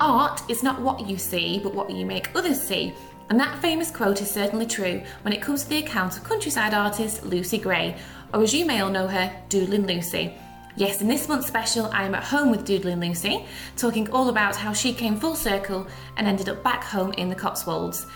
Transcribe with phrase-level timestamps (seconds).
[0.00, 2.92] Art is not what you see, but what you make others see.
[3.30, 6.74] And that famous quote is certainly true when it comes to the account of countryside
[6.74, 7.96] artist Lucy Gray,
[8.34, 10.34] or as you may all know her, Doodling Lucy.
[10.76, 13.46] Yes, in this month's special, I am at home with Doodling Lucy,
[13.76, 15.86] talking all about how she came full circle
[16.16, 18.06] and ended up back home in the Cotswolds.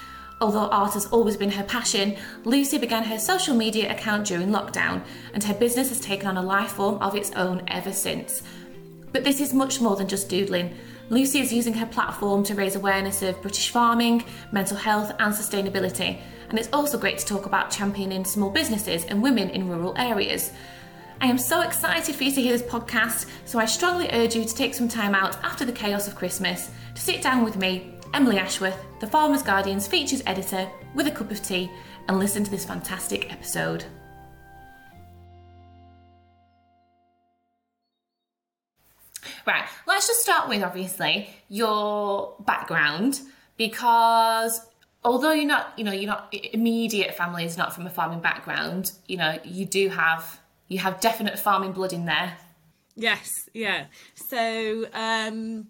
[0.41, 5.05] Although art has always been her passion, Lucy began her social media account during lockdown,
[5.35, 8.43] and her business has taken on a life form of its own ever since.
[9.13, 10.77] But this is much more than just doodling.
[11.11, 16.21] Lucy is using her platform to raise awareness of British farming, mental health, and sustainability.
[16.51, 20.53] And it's also great to talk about championing small businesses and women in rural areas.
[21.21, 24.45] I am so excited for you to hear this podcast, so I strongly urge you
[24.45, 27.98] to take some time out after the chaos of Christmas to sit down with me,
[28.15, 31.71] Emily Ashworth, the Farmers Guardian's features editor, with a cup of tea
[32.09, 33.85] and listen to this fantastic episode.
[39.47, 43.21] Right, let's just start with obviously your background
[43.57, 44.61] because
[45.05, 48.93] although you're not, you know, you're not immediate family is not from a farming background,
[49.07, 52.37] you know, you do have you have definite farming blood in there.
[52.95, 53.87] Yes, yeah.
[54.15, 55.69] So um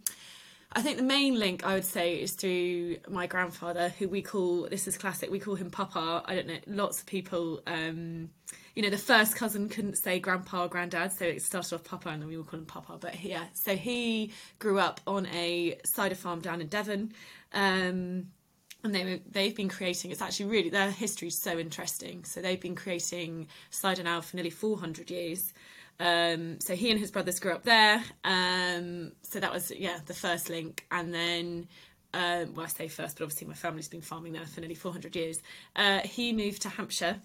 [0.73, 4.69] I think the main link I would say is through my grandfather, who we call
[4.69, 5.31] this is classic.
[5.31, 6.23] We call him Papa.
[6.27, 6.59] I don't know.
[6.67, 8.29] Lots of people, um,
[8.75, 12.11] you know, the first cousin couldn't say grandpa or granddad, so it started off Papa,
[12.11, 12.99] and then we all call him Papa.
[13.01, 17.13] But yeah, so he grew up on a cider farm down in Devon.
[17.55, 18.27] Um,
[18.85, 22.61] and they they've been creating it's actually really their history is so interesting so they've
[22.61, 25.53] been creating cider now for nearly 400 years
[26.01, 28.03] um, so he and his brothers grew up there.
[28.25, 30.87] Um, so that was yeah the first link.
[30.91, 31.69] And then
[32.15, 35.15] um, well I say first but obviously my family's been farming there for nearly 400
[35.17, 35.43] years.
[35.75, 37.21] Uh, he moved to Hampshire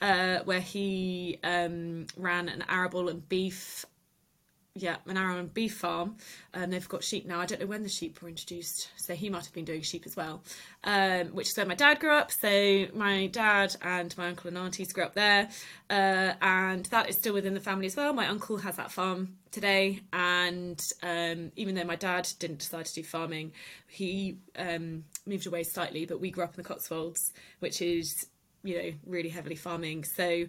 [0.00, 3.84] uh, where he um, ran an arable and beef
[4.74, 6.16] yeah, arable and beef farm,
[6.54, 7.40] and they've got sheep now.
[7.40, 10.04] I don't know when the sheep were introduced, so he might have been doing sheep
[10.06, 10.42] as well,
[10.84, 12.30] um, which is where my dad grew up.
[12.32, 15.50] So my dad and my uncle and aunties grew up there,
[15.90, 18.14] uh, and that is still within the family as well.
[18.14, 22.94] My uncle has that farm today, and um, even though my dad didn't decide to
[22.94, 23.52] do farming,
[23.88, 26.06] he um, moved away slightly.
[26.06, 28.26] But we grew up in the Cotswolds, which is
[28.64, 30.04] you know really heavily farming.
[30.04, 30.46] So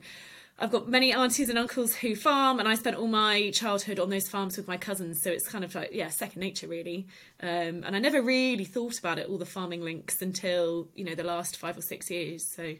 [0.59, 4.09] I've got many aunties and uncles who farm, and I spent all my childhood on
[4.09, 5.21] those farms with my cousins.
[5.21, 7.07] So it's kind of like, yeah, second nature, really.
[7.41, 11.15] Um, and I never really thought about it, all the farming links, until, you know,
[11.15, 12.45] the last five or six years.
[12.45, 12.75] So,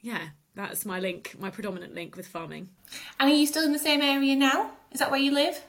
[0.00, 2.68] yeah, that's my link, my predominant link with farming.
[3.20, 4.72] And are you still in the same area now?
[4.90, 5.62] Is that where you live?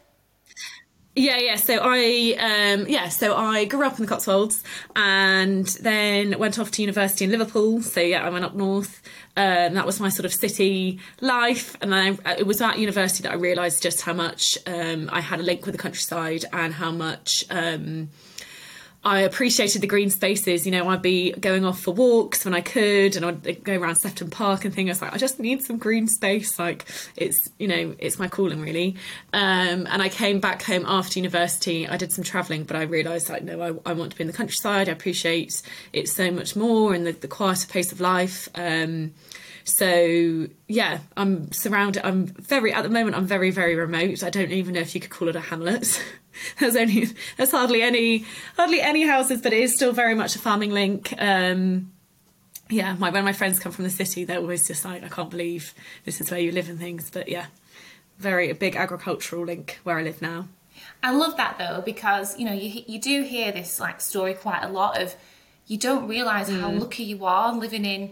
[1.16, 1.58] Yeah, yeah.
[1.58, 4.64] So I, um, yeah, so I grew up in the Cotswolds
[4.96, 7.84] and then went off to university in Liverpool.
[7.84, 9.00] So yeah, I went up north.
[9.38, 13.32] Um, that was my sort of city life, and I, it was at university that
[13.32, 16.92] I realised just how much um, I had a link with the countryside and how
[16.92, 18.10] much um,
[19.06, 20.66] I appreciated the green spaces.
[20.66, 23.96] You know, I'd be going off for walks when I could, and I'd go around
[23.96, 24.90] Sefton Park and things.
[24.90, 26.58] I was like, I just need some green space.
[26.58, 26.86] Like,
[27.18, 28.96] it's you know, it's my calling really.
[29.34, 31.88] Um, and I came back home after university.
[31.88, 34.28] I did some travelling, but I realised like, no, I, I, want to be in
[34.28, 34.88] the countryside.
[34.88, 38.48] I appreciate it so much more and the, the quieter pace of life.
[38.56, 39.14] Um,
[39.64, 42.06] so yeah, I'm surrounded.
[42.06, 43.16] I'm very at the moment.
[43.16, 44.24] I'm very very remote.
[44.24, 46.04] I don't even know if you could call it a hamlet.
[46.60, 47.08] there's only
[47.38, 48.26] there's hardly any
[48.56, 51.14] hardly any houses, but it is still very much a farming link.
[51.18, 51.92] Um,
[52.70, 55.30] yeah, my when my friends come from the city, they're always just like, I can't
[55.30, 55.74] believe
[56.06, 57.10] this is where you live and things.
[57.12, 57.48] But yeah,
[58.18, 60.48] very a big agricultural link where I live now.
[61.02, 64.64] I love that though because you know you you do hear this like story quite
[64.64, 65.16] a lot of
[65.68, 66.60] you don't realize mm.
[66.60, 68.12] how lucky you are living in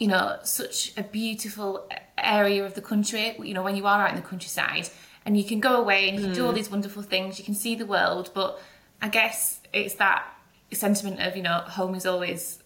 [0.00, 1.86] you know such a beautiful
[2.18, 4.88] area of the country you know when you are out in the countryside
[5.24, 6.34] and you can go away and you can mm.
[6.34, 6.56] do all hmm.
[6.56, 8.60] these wonderful things you can see the world but
[9.00, 10.24] i guess it's that
[10.72, 12.59] sentiment of you know home is always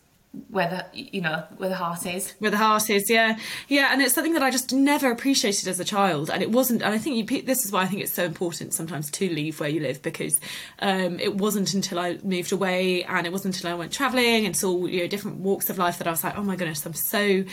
[0.49, 2.33] where the you know where the heart is.
[2.39, 3.39] Where the heart is yeah.
[3.69, 6.83] Yeah and it's something that i just never appreciated as a child and it wasn't
[6.83, 9.61] and i think you this is why i think it's so important sometimes to leave
[9.61, 10.41] where you live because
[10.81, 14.57] um, it wasn't until i moved away and it wasn't until i went traveling and
[14.57, 16.95] saw you know different walks of life that i was like oh my goodness i'm
[16.95, 17.45] so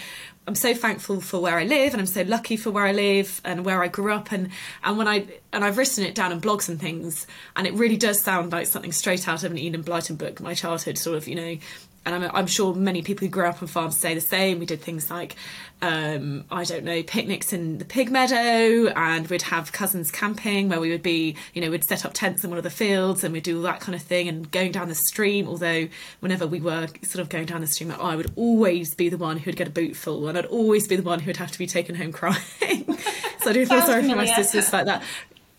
[0.47, 3.41] I'm so thankful for where I live and I'm so lucky for where I live
[3.45, 4.31] and where I grew up.
[4.31, 4.49] And
[4.83, 7.95] and when I and I've written it down in blogs and things and it really
[7.95, 11.27] does sound like something straight out of an Enid Blyton book my childhood sort of
[11.27, 11.57] you know
[12.05, 14.57] and I'm, I'm, sure many people who grew up on farms say the same.
[14.57, 15.35] We did things like,
[15.83, 20.79] um, I don't know, picnics in the pig meadow, and we'd have cousins camping where
[20.79, 23.33] we would be, you know, we'd set up tents in one of the fields and
[23.33, 25.47] we'd do all that kind of thing, and going down the stream.
[25.47, 25.89] Although,
[26.21, 29.37] whenever we were sort of going down the stream, I would always be the one
[29.37, 31.67] who'd get a boot full, and I'd always be the one who'd have to be
[31.67, 32.41] taken home crying.
[33.41, 35.03] so I do feel sorry for my sisters like that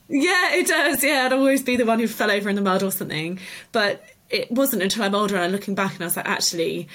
[0.08, 1.02] Yeah, it does.
[1.02, 3.38] Yeah, I'd always be the one who fell over in the mud or something.
[3.70, 6.88] But it wasn't until I'm older and I'm looking back and I was like, actually,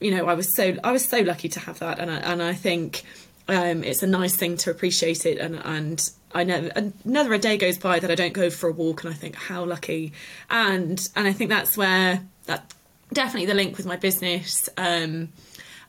[0.00, 2.42] you know, I was so I was so lucky to have that, and I, and
[2.42, 3.02] I think
[3.48, 6.70] um, it's a nice thing to appreciate it, and and I never
[7.04, 9.64] another day goes by that I don't go for a walk, and I think how
[9.64, 10.12] lucky,
[10.50, 12.72] and and I think that's where that
[13.12, 14.68] definitely the link with my business.
[14.76, 15.30] Um,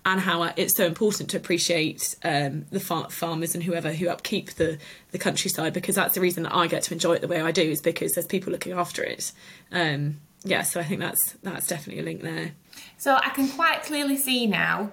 [0.07, 4.51] and how it's so important to appreciate um, the far- farmers and whoever who upkeep
[4.51, 4.77] the,
[5.09, 7.51] the countryside because that's the reason that I get to enjoy it the way I
[7.51, 9.31] do is because there's people looking after it.
[9.71, 12.51] Um, yeah, so I think that's that's definitely a link there.
[12.97, 14.91] So I can quite clearly see now,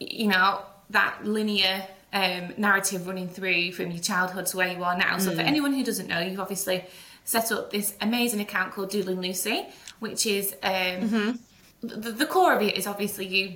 [0.00, 0.60] you know,
[0.90, 5.18] that linear um, narrative running through from your childhood to where you are now.
[5.18, 6.84] So for anyone who doesn't know, you've obviously
[7.24, 9.66] set up this amazing account called Doodling Lucy,
[9.98, 11.38] which is um,
[11.80, 13.54] the, the core of it is obviously you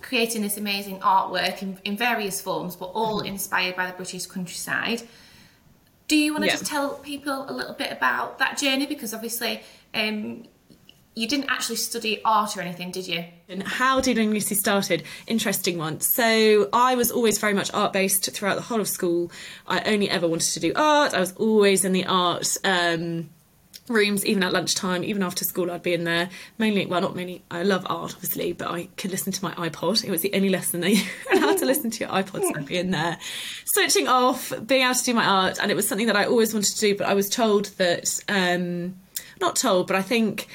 [0.00, 5.02] creating this amazing artwork in, in various forms, but all inspired by the British countryside.
[6.08, 6.52] Do you want to Yeah.
[6.56, 8.86] just tell people a little bit about that journey?
[8.86, 9.62] Because obviously,
[9.94, 10.44] um,
[11.14, 13.24] you didn't actually study art or anything, did you?
[13.48, 16.00] And how Doodling Lucy started, interesting one.
[16.00, 19.30] So I was always very much art based throughout the whole of school.
[19.66, 21.14] I only ever wanted to do art.
[21.14, 23.30] I was always in the art um,
[23.86, 25.70] rooms, even at lunchtime, even after school.
[25.70, 26.86] I'd be in there mainly.
[26.86, 27.44] Well, not mainly.
[27.48, 30.04] I love art, obviously, but I could listen to my iPod.
[30.04, 32.42] It was the only lesson they were allowed to listen to your iPod.
[32.42, 33.18] So I'd be in there,
[33.66, 36.52] switching off, being able to do my art, and it was something that I always
[36.52, 36.96] wanted to do.
[36.96, 38.96] But I was told that, um,
[39.40, 40.48] not told, but I think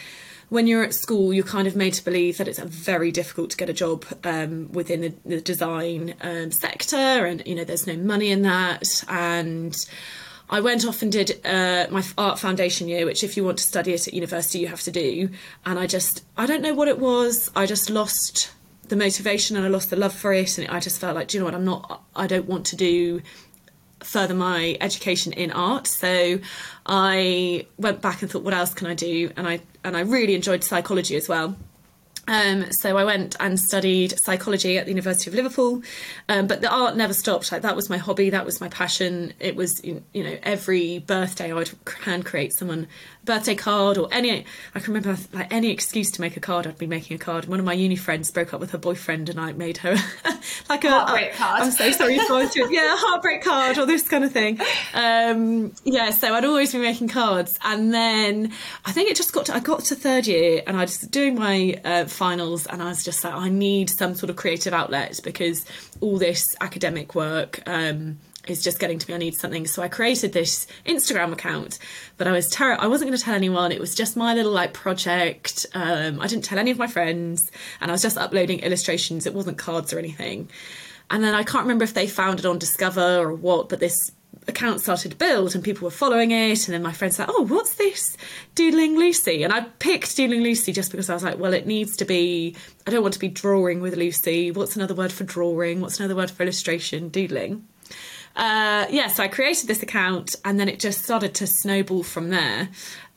[0.49, 3.57] when you're at school, you're kind of made to believe that it's very difficult to
[3.57, 7.95] get a job um, within the, the design um, sector, and you know there's no
[7.95, 9.03] money in that.
[9.07, 9.75] And
[10.49, 13.63] I went off and did uh, my art foundation year, which if you want to
[13.63, 15.29] study it at university, you have to do.
[15.65, 17.51] And I just, I don't know what it was.
[17.55, 18.51] I just lost
[18.87, 21.37] the motivation and I lost the love for it, and I just felt like, do
[21.37, 21.55] you know what?
[21.55, 22.03] I'm not.
[22.15, 23.21] I don't want to do
[24.03, 26.39] further my education in art so
[26.85, 30.35] i went back and thought what else can i do and i and i really
[30.35, 31.55] enjoyed psychology as well
[32.29, 35.81] um, so I went and studied psychology at the University of Liverpool,
[36.29, 37.51] um, but the art never stopped.
[37.51, 39.33] Like that was my hobby, that was my passion.
[39.39, 41.71] It was, you know, every birthday I would
[42.03, 42.87] hand create someone
[43.23, 44.45] a birthday card or any.
[44.75, 46.67] I can remember like any excuse to make a card.
[46.67, 47.45] I'd be making a card.
[47.45, 49.95] One of my uni friends broke up with her boyfriend, and I made her
[50.69, 51.61] like a Heartbreak card.
[51.63, 52.71] I'm so sorry, through it.
[52.71, 54.59] Yeah, a heartbreak card or this kind of thing.
[54.93, 58.51] Um, yeah, so I'd always be making cards, and then
[58.85, 61.35] I think it just got to I got to third year, and I was doing
[61.35, 65.19] my uh, finals, and I was just like, I need some sort of creative outlet
[65.23, 65.65] because
[66.01, 67.61] all this academic work.
[67.65, 69.13] Um, is just getting to me.
[69.13, 71.77] I need something, so I created this Instagram account.
[72.17, 73.71] But I was ter- I wasn't going to tell anyone.
[73.71, 75.67] It was just my little like project.
[75.73, 79.27] Um, I didn't tell any of my friends, and I was just uploading illustrations.
[79.27, 80.49] It wasn't cards or anything.
[81.11, 84.11] And then I can't remember if they found it on Discover or what, but this
[84.49, 86.67] account started to build and people were following it.
[86.67, 88.17] And then my friends like, oh, what's this
[88.55, 89.43] Doodling Lucy?
[89.43, 92.55] And I picked Doodling Lucy just because I was like, well, it needs to be,
[92.85, 94.51] I don't want to be drawing with Lucy.
[94.51, 95.81] What's another word for drawing?
[95.81, 97.09] What's another word for illustration?
[97.09, 97.67] Doodling.
[98.35, 102.29] Uh, yeah, so I created this account and then it just started to snowball from
[102.29, 102.69] there.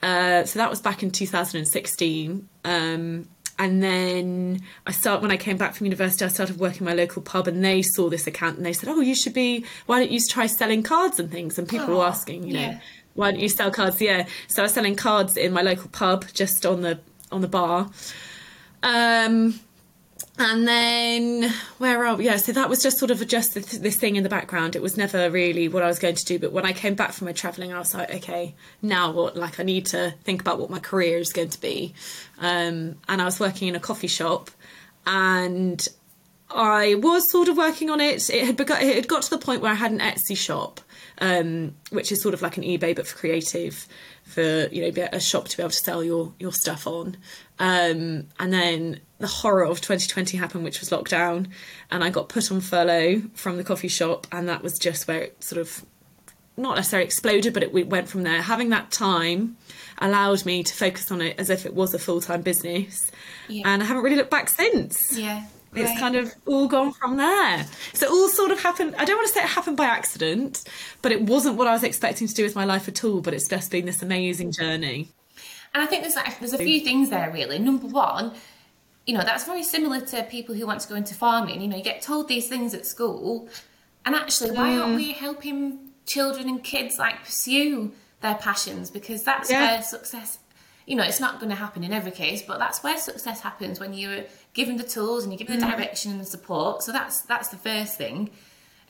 [0.03, 2.49] Uh, so that was back in 2016.
[2.65, 3.29] Um,
[3.59, 7.23] and then I start when I came back from university, I started working my local
[7.23, 9.65] pub, and they saw this account and they said, "Oh, you should be.
[9.87, 12.81] Why don't you try selling cards and things?" And people were asking, you know, yeah.
[13.15, 14.01] why don't you sell cards?
[14.01, 17.49] Yeah, so I was selling cards in my local pub, just on the on the
[17.49, 17.91] bar.
[18.83, 19.61] Um,
[20.39, 22.27] and then where are we?
[22.27, 24.77] Yeah, so that was just sort of just this, this thing in the background.
[24.77, 26.39] It was never really what I was going to do.
[26.39, 29.37] But when I came back from my travelling, I was like, okay, now what?
[29.37, 31.95] Like, I need to think about what my career is going to be.
[32.39, 34.51] Um, and I was working in a coffee shop,
[35.07, 35.87] and
[36.51, 38.29] I was sort of working on it.
[38.31, 40.81] It had begun, it had got to the point where I had an Etsy shop,
[41.19, 43.87] um, which is sort of like an eBay but for creative,
[44.25, 47.17] for you know a shop to be able to sell your your stuff on.
[47.59, 51.47] Um, and then the horror of 2020 happened, which was lockdown,
[51.91, 55.23] and I got put on furlough from the coffee shop, and that was just where
[55.23, 55.85] it sort of
[56.57, 58.43] not necessarily exploded, but it went from there.
[58.43, 59.57] Having that time
[59.99, 63.11] allowed me to focus on it as if it was a full time business,
[63.49, 63.63] Yeah.
[63.73, 65.45] and I haven't really looked back since Yeah.
[65.75, 67.67] it's kind of all gone from there.
[67.95, 68.95] So it all sort of happened.
[68.99, 70.63] I don't want to say it happened by accident,
[71.01, 73.21] but it wasn't what I was expecting to do with my life at all.
[73.23, 75.09] But it's just been this amazing journey.
[75.75, 77.59] And I think there's like, there's a few things there really.
[77.59, 78.33] Number one,
[79.07, 81.61] you know, that's very similar to people who want to go into farming.
[81.61, 83.49] You know, you get told these things at school,
[84.05, 88.91] and actually, why aren't we helping children and kids like pursue their passions?
[88.91, 89.73] Because that's Yeah.
[89.75, 90.39] where success.
[90.87, 93.79] You know, it's not going to happen in every case, but that's where success happens
[93.79, 96.83] when you're given the tools and you're given the direction and the support.
[96.83, 98.31] So that's that's the first thing,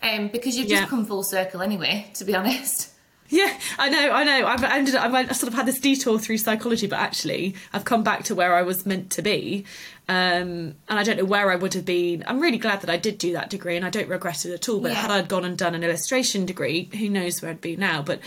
[0.02, 0.78] um, because you've Yeah.
[0.80, 2.10] just come full circle anyway.
[2.14, 2.88] To be honest.
[3.34, 4.46] Yeah, I know, I know.
[4.46, 8.02] I've ended up, I've sort of had this detour through psychology, but actually, I've come
[8.02, 9.64] back to where I was meant to be.
[10.06, 12.24] Um, and I don't know where I would have been.
[12.26, 14.68] I'm really glad that I did do that degree, and I don't regret it at
[14.68, 14.80] all.
[14.80, 14.98] But Yeah.
[14.98, 18.02] had I gone and done an illustration degree, who knows where I'd be now?
[18.02, 18.20] But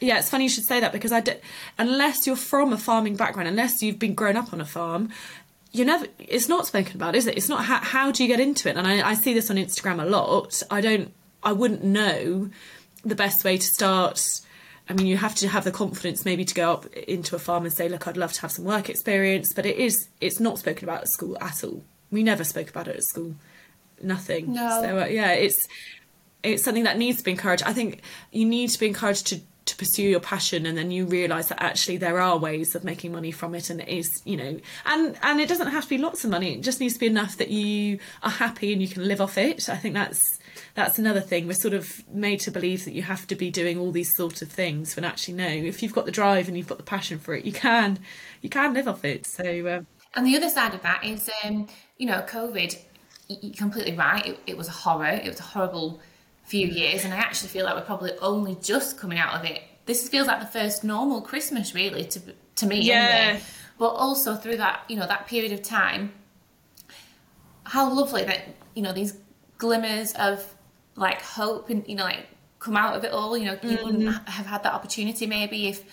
[0.00, 1.34] yeah, it's funny you should say that because I d-
[1.78, 5.10] unless you're from a farming background, unless you've been grown up on a farm,
[5.70, 6.06] you never.
[6.18, 7.36] It's not spoken about, is it?
[7.36, 8.76] It's not how, how do you get into it?
[8.76, 10.62] And I, I see this on Instagram a lot.
[10.68, 11.12] I don't.
[11.44, 12.50] I wouldn't know
[13.04, 14.20] the best way to start.
[14.88, 17.64] I mean, you have to have the confidence maybe to go up into a farm
[17.64, 20.08] and say, "Look, I'd love to have some work experience," but it is.
[20.20, 21.84] It's not spoken about at school at all.
[22.10, 23.36] We never spoke about it at school.
[24.02, 24.54] Nothing.
[24.54, 24.80] No.
[24.82, 25.68] So uh, yeah, it's
[26.42, 27.64] it's something that needs to be encouraged.
[27.64, 28.02] I think
[28.32, 31.62] you need to be encouraged to to pursue your passion, and then you realise that
[31.62, 35.18] actually there are ways of making money from it, and it is you know, and
[35.22, 36.54] and it doesn't have to be lots of money.
[36.54, 39.36] It just needs to be enough that you are happy and you can live off
[39.36, 39.68] it.
[39.68, 40.38] I think that's
[40.74, 41.46] that's another thing.
[41.46, 44.42] We're sort of made to believe that you have to be doing all these sort
[44.42, 45.48] of things, when actually no.
[45.48, 47.98] If you've got the drive and you've got the passion for it, you can
[48.42, 49.26] you can live off it.
[49.26, 49.44] So.
[49.76, 52.78] Um, And the other side of that is, um, you know, COVID.
[53.28, 54.26] You're completely right.
[54.26, 55.20] It, it was a horror.
[55.22, 56.00] It was a horrible
[56.44, 59.60] few years, and I actually feel like we're probably only just coming out of it.
[59.84, 62.20] This feels like the first normal Christmas, really, to
[62.56, 62.80] to me.
[62.80, 62.94] Yeah.
[62.96, 63.42] Anyway.
[63.78, 66.12] But also through that, you know, that period of time,
[67.64, 69.14] how lovely that you know these
[69.58, 70.54] glimmers of
[70.96, 72.26] like hope and you know like
[72.58, 73.36] come out of it all.
[73.36, 74.30] You know, you wouldn't mm-hmm.
[74.30, 75.84] have had that opportunity maybe if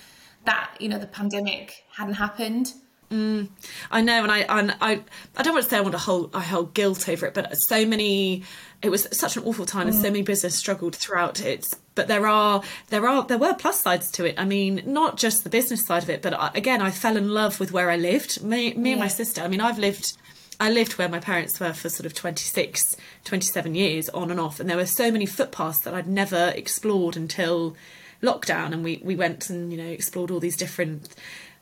[0.46, 2.74] that you know the pandemic hadn't happened.
[3.12, 3.50] Mm.
[3.92, 5.02] I know, and I and I
[5.38, 7.54] I don't want to say I want to hold I hold guilt over it, but
[7.56, 8.44] so many
[8.82, 10.14] it was such an awful time, and so mm.
[10.14, 11.72] many business struggled throughout it.
[11.94, 14.36] But there are there are there were plus sides to it.
[14.38, 17.30] I mean, not just the business side of it, but I, again, I fell in
[17.30, 18.44] love with where I lived.
[18.44, 19.42] Me, me and my sister.
[19.42, 20.18] I mean, I've lived.
[20.60, 24.60] I lived where my parents were for sort of 26, 27 years on and off,
[24.60, 27.76] and there were so many footpaths that I'd never explored until
[28.24, 28.72] lockdown.
[28.74, 31.10] And we, we went and, you know, explored all these different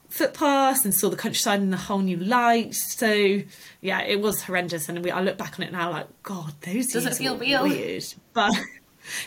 [0.10, 2.76] footpaths and saw the countryside in a whole new light.
[2.76, 3.42] So
[3.82, 4.88] yeah, it was horrendous.
[4.88, 7.64] And we, I look back on it now like, God, those Doesn't years feel real.
[7.64, 8.54] weird, but.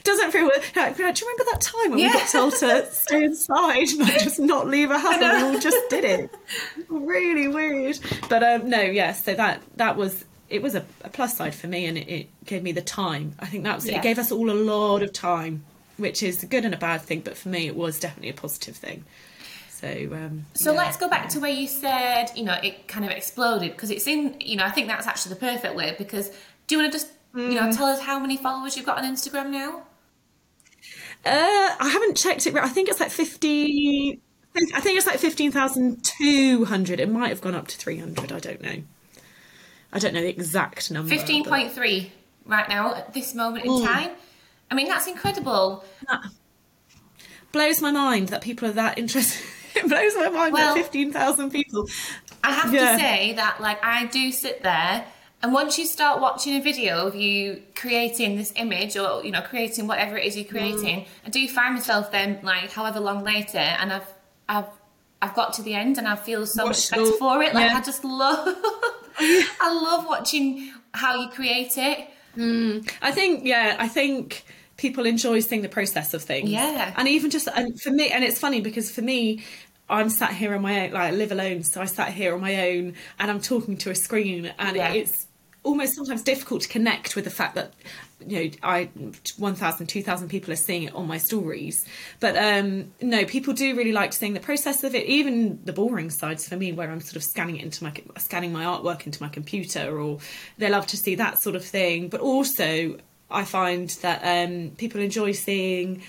[0.05, 2.09] Doesn't feel like, do you remember that time when Yeah.
[2.09, 5.55] we got told to stay inside and like, just not leave a house and we
[5.55, 6.31] all just did it?
[6.89, 7.99] Really weird.
[8.29, 9.25] But um, no, yes.
[9.25, 12.29] so that that was it was a, a plus side for me, and it, it
[12.45, 13.35] gave me the time.
[13.41, 13.93] I think that was it.
[13.93, 13.99] Yeah.
[13.99, 15.65] It gave us all a lot of time,
[15.97, 17.21] which is a good and a bad thing.
[17.21, 19.05] But for me, it was definitely a positive thing.
[19.71, 20.79] So um, So yeah.
[20.79, 24.07] let's go back to where you said, you know, it kind of exploded because it's
[24.07, 26.31] in, you know, I think that's actually the perfect word because
[26.67, 27.77] do you want to just, you know, Mm.
[27.77, 29.83] tell us how many followers you've got on Instagram now?
[31.25, 32.55] Uh, I haven't checked it.
[32.55, 34.21] but I think it's like fifty.
[34.75, 37.01] I think it's like fifteen thousand two hundred.
[37.01, 38.33] It might have gone up to three hundred.
[38.33, 38.83] I don't know.
[39.93, 41.15] I don't know the exact number.
[41.15, 42.11] but- 15.3
[42.45, 44.11] right now at this moment in time.
[44.71, 45.85] I mean, that's incredible.
[47.53, 49.43] blows my mind that people are that interested.
[49.75, 51.87] it blows my mind Well- that fifteen thousand people.
[52.45, 52.93] I have Yeah.
[52.93, 55.05] to say that, like, I do sit there,
[55.43, 59.43] and once you start watching a video of you creating this image or, you know,
[59.43, 61.07] creating whatever it is you're creating, mm.
[61.27, 64.15] I do find myself then, like, however long later, and I've,
[64.49, 64.65] I've,
[65.21, 67.19] I've got to the end and I feel so Watched much better all.
[67.19, 67.55] for it.
[67.55, 67.77] Like, Yeah.
[67.79, 68.49] I just love,
[69.19, 72.09] I love watching how you create it.
[72.37, 72.91] Mm.
[73.03, 74.45] I think, yeah, I think
[74.79, 76.51] people enjoy seeing the process of things.
[76.51, 76.93] Yeah.
[76.97, 79.45] and even just and for me, and it's funny because for me.
[79.89, 82.41] I'm sat here on my own, like I live alone, so I sat here on
[82.41, 84.93] my own and I'm talking to a screen, and Yeah.
[84.93, 85.27] it's
[85.63, 87.73] almost sometimes difficult to connect with the fact that
[88.25, 88.89] you know I
[89.37, 91.85] 1,000, 2,000 people are seeing it on my stories.
[92.21, 96.11] But um, no, people do really like seeing the process of it, even the boring
[96.11, 99.23] sides for me, where I'm sort of scanning it into my scanning my artwork into
[99.23, 100.19] my computer, or
[100.59, 102.09] they love to see that sort of thing.
[102.09, 102.97] But also,
[103.31, 106.03] I find that um, people enjoy seeing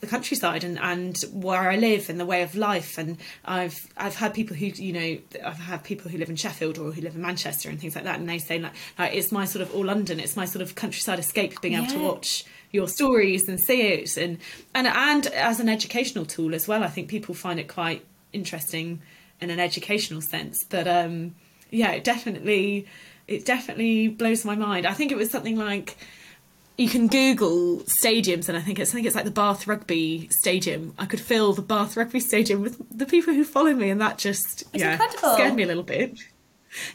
[0.00, 2.98] the countryside and, and where I live and the way of life.
[2.98, 6.78] And I've I've had people who you know I've had people who live in Sheffield
[6.78, 8.18] or who live in Manchester and things like that.
[8.18, 10.74] And they say like, like it's my sort of all London it's my sort of
[10.74, 14.16] countryside escape being able to watch your stories and see it.
[14.16, 14.38] And
[14.74, 19.00] and and as an educational tool as well I think people find it quite interesting
[19.40, 20.64] in an educational sense.
[20.64, 21.34] But um
[21.70, 22.86] yeah it definitely
[23.26, 24.86] it definitely blows my mind.
[24.86, 25.98] I think it was something like
[26.78, 30.28] you can Google stadiums, and I think it's I think it's like the Bath Rugby
[30.30, 30.94] Stadium.
[30.96, 34.16] I could fill the Bath Rugby Stadium with the people who follow me, and that
[34.16, 35.34] just yeah incredible.
[35.34, 36.18] scared me a little bit.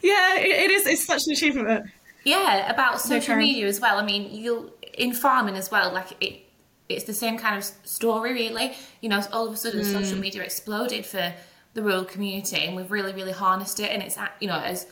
[0.02, 0.86] Yeah, it, it is.
[0.86, 1.90] It's such an achievement.
[2.24, 3.40] Yeah, about social Karen.
[3.40, 3.98] media as well.
[3.98, 5.92] I mean, you'll in farming as well.
[5.92, 6.40] Like it,
[6.88, 8.72] it's the same kind of story, really.
[9.02, 10.22] You know, all of a sudden, social mm.
[10.22, 11.34] media exploded for
[11.74, 13.90] the rural community, and we've really, really harnessed it.
[13.90, 14.86] And it's you know, as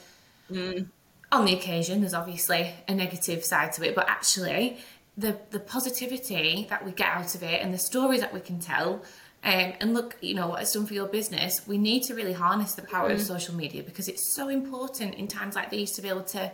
[0.51, 0.87] mm.
[1.33, 4.77] On the occasion, there's obviously a negative side to it, but actually,
[5.17, 8.59] the the positivity that we get out of it and the stories that we can
[8.61, 9.03] tell
[9.45, 12.33] um, and look, you know, what it's done for your business, we need to really
[12.33, 13.15] harness the power Mm.
[13.15, 16.53] of social media because it's so important in times like these to be able to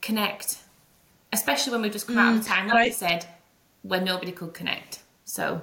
[0.00, 0.58] connect,
[1.32, 2.80] especially when we've just come out of a time, like Mm.
[2.80, 3.26] I- you said,
[3.82, 4.98] when nobody could connect.
[5.24, 5.62] So,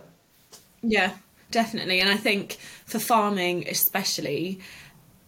[0.81, 1.11] Yeah,
[1.51, 1.99] definitely.
[1.99, 4.59] And I think for farming, especially,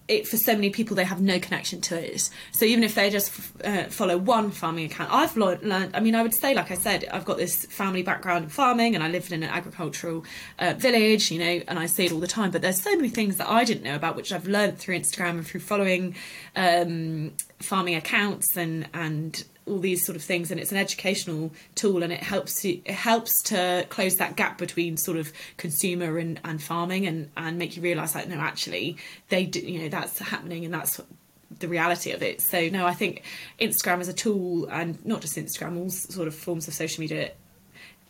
[0.07, 2.29] it for so many people they have no connection to it.
[2.51, 3.31] So even if they just
[3.63, 5.91] uh, follow one farming account, I've learned.
[5.93, 8.95] I mean, I would say, like I said, I've got this family background in farming,
[8.95, 10.23] and I lived in an agricultural
[10.59, 12.51] uh, village, you know, and I see it all the time.
[12.51, 15.31] But there's so many things that I didn't know about, which I've learned through Instagram
[15.31, 16.15] and through following
[16.55, 22.03] um, farming accounts and and all these sort of things and it's an educational tool
[22.03, 26.39] and it helps to it helps to close that gap between sort of consumer and,
[26.43, 28.97] and farming and and make you realize that no actually
[29.29, 31.01] they do you know that's happening and that's
[31.59, 33.23] the reality of it so no i think
[33.59, 37.31] instagram is a tool and not just instagram all sort of forms of social media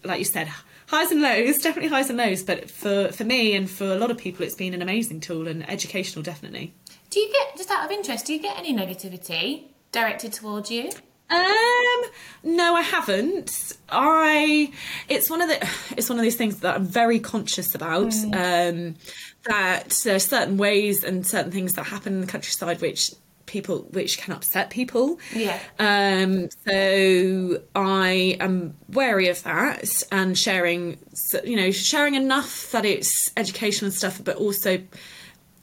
[0.03, 0.47] like you said
[0.87, 4.09] highs and lows definitely highs and lows but for for me and for a lot
[4.09, 6.73] of people it's been an amazing tool and educational definitely
[7.09, 10.91] do you get, just out of interest, do you get any negativity directed towards you?
[11.29, 12.09] Um,
[12.43, 13.77] no, I haven't.
[13.89, 14.71] I
[15.09, 18.13] it's one of the it's one of these things that I'm very conscious about.
[18.33, 18.95] Um,
[19.47, 23.11] that there are certain ways and certain things that happen in the countryside which
[23.45, 25.19] people which can upset people.
[25.33, 25.59] Yeah.
[25.79, 30.99] Um, so I am wary of that and sharing,
[31.43, 34.79] you know, sharing enough that it's educational stuff, but also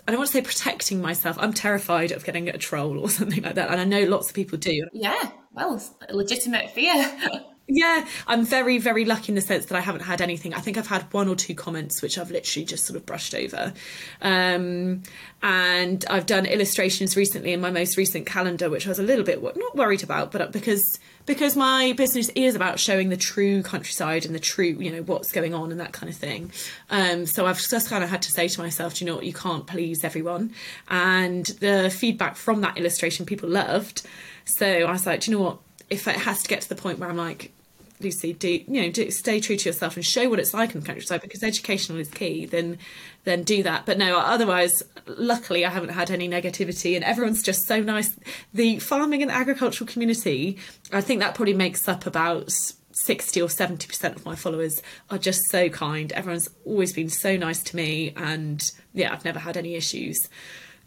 [0.07, 1.37] I don't want to say protecting myself.
[1.39, 4.35] I'm terrified of getting a troll or something like that, and I know lots of
[4.35, 4.87] people do.
[4.93, 5.81] Yeah, well,
[6.11, 7.17] legitimate fear.
[7.67, 10.53] Yeah, I'm very, very lucky in the sense that I haven't had anything.
[10.53, 13.35] I think I've had one or two comments which I've literally just sort of brushed
[13.35, 13.73] over.
[14.21, 15.03] Um,
[15.43, 19.25] and I've done illustrations recently in my most recent calendar, which I was a little
[19.25, 24.27] bit not worried about, but because because my business is about showing the true countryside
[24.27, 26.53] and the true, you know, what's going on and that kind of thing.
[26.91, 29.25] Um, so I've just kind of had to say to myself, do you know what,
[29.25, 30.53] you can't please everyone.
[30.89, 34.07] And the feedback from that illustration people loved.
[34.45, 35.59] So I was like, do you know what?
[35.91, 37.53] if it has to get to the point where I'm like,
[38.01, 40.81] Lucy, do you know, do, stay true to yourself and show what it's like in
[40.81, 42.45] the countryside because educational is key.
[42.45, 42.79] Then,
[43.23, 43.87] then do that.
[43.87, 48.15] But no, otherwise, luckily, I haven't had any negativity, and everyone's just so nice.
[48.53, 50.59] The farming and agricultural community,
[50.93, 52.53] I think that probably makes up about.
[52.97, 54.81] 60 or 70% of my followers
[55.11, 56.13] are just so kind.
[56.13, 60.29] Everyone's always been so nice to me, and yeah, I've never had any issues.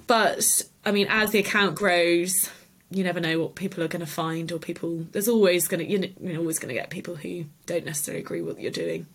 [0.07, 0.45] But
[0.85, 2.49] I mean, as the account grows,
[2.89, 5.91] you never know what people are going to find or people there's always going to
[5.91, 8.71] you know, you're always going to get people who don't necessarily agree with what you're
[8.71, 9.05] doing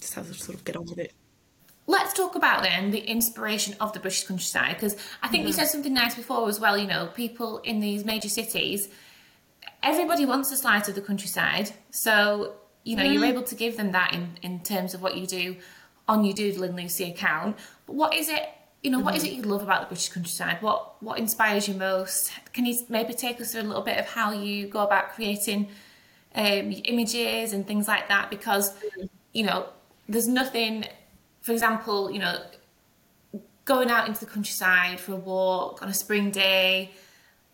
[0.00, 1.12] just have to sort of get on with it
[1.86, 5.66] Let's talk about then the inspiration of the British countryside because I think you said
[5.66, 6.78] something nice before as well.
[6.78, 8.88] You know, people in these major cities,
[9.82, 13.92] everybody wants a slice of the countryside, so you know you're able to give them
[13.92, 15.56] that in in terms of what you do
[16.06, 17.58] on your Doodling Lucy account.
[17.86, 18.48] But what is it?
[18.82, 19.32] You know, what is mm-hmm.
[19.32, 20.60] it you love about the British countryside?
[20.60, 22.32] What what inspires you most?
[22.52, 25.68] Can you maybe take us through a little bit of how you go about creating
[26.34, 28.28] um, images and things like that?
[28.28, 29.06] Because mm-hmm.
[29.32, 29.68] you know,
[30.08, 30.84] there's nothing.
[31.42, 32.38] For example, you know,
[33.64, 36.90] going out into the countryside for a walk on a spring day,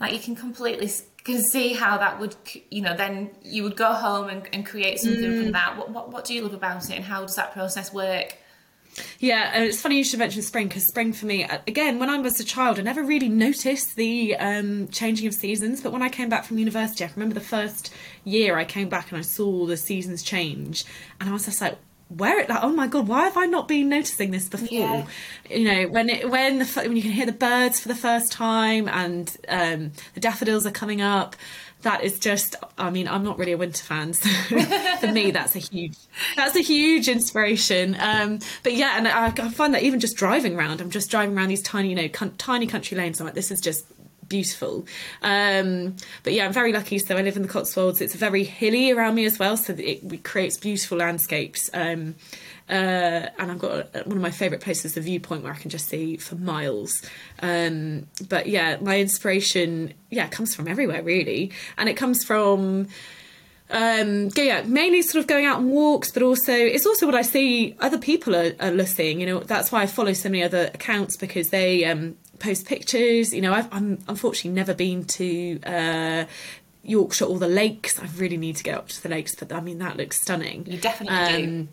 [0.00, 0.90] like you can completely
[1.24, 2.34] can see how that would,
[2.70, 5.52] you know, then you would go home and, and create something from mm.
[5.52, 5.76] that.
[5.76, 8.36] What, what what do you love about it, and how does that process work?
[9.18, 12.08] Yeah and it's funny you should mention spring because spring for me uh, again when
[12.10, 16.02] i was a child i never really noticed the um, changing of seasons but when
[16.02, 17.92] i came back from university i remember the first
[18.24, 20.84] year i came back and i saw the seasons change
[21.20, 21.76] and i was just like
[22.08, 25.06] where it like oh my god why have i not been noticing this before Yeah.
[25.50, 28.32] you know when it when the when you can hear the birds for the first
[28.32, 31.36] time and um, the daffodils are coming up
[31.82, 34.28] that is just i mean i'm not really a winter fan so
[35.00, 35.96] for me that's a huge
[36.36, 37.96] that's a huge inspiration.
[38.00, 41.36] Um, but yeah and I, I find that even just driving around i'm just driving
[41.36, 43.86] around these tiny you know con- tiny country lanes i'm like this is just
[44.28, 44.86] beautiful.
[45.22, 48.00] Um but yeah i'm very lucky so i live in the cotswolds.
[48.00, 51.70] It's very hilly around me as well so it, it creates beautiful landscapes.
[51.72, 52.14] Um
[52.68, 55.70] uh, and I've got a, one of my favourite places, the viewpoint, where I can
[55.70, 57.02] just see for miles.
[57.40, 62.88] Um, but yeah, my inspiration, yeah, comes from everywhere really, and it comes from
[63.70, 67.20] um yeah mainly sort of going out on walks but also it's also what i
[67.20, 70.70] see other people are, are listing you know that's why i follow so many other
[70.72, 76.24] accounts because they um post pictures you know I've, i'm unfortunately never been to uh
[76.82, 79.60] yorkshire or the lakes i really need to get up to the lakes but i
[79.60, 81.68] mean that looks stunning You definitely do.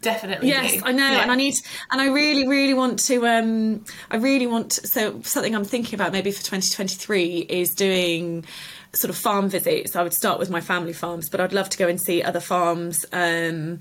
[0.00, 0.48] Definitely.
[0.48, 0.80] Yes.
[0.84, 1.22] I know, Yeah.
[1.22, 1.54] and I need,
[1.90, 3.26] and I really, really want to.
[3.26, 4.72] Um, I really want.
[4.72, 8.44] So something I'm thinking about maybe for 2023 is doing
[8.92, 9.96] sort of farm visits.
[9.96, 12.40] I would start with my family farms, but I'd love to go and see other
[12.40, 13.04] farms.
[13.12, 13.80] Um,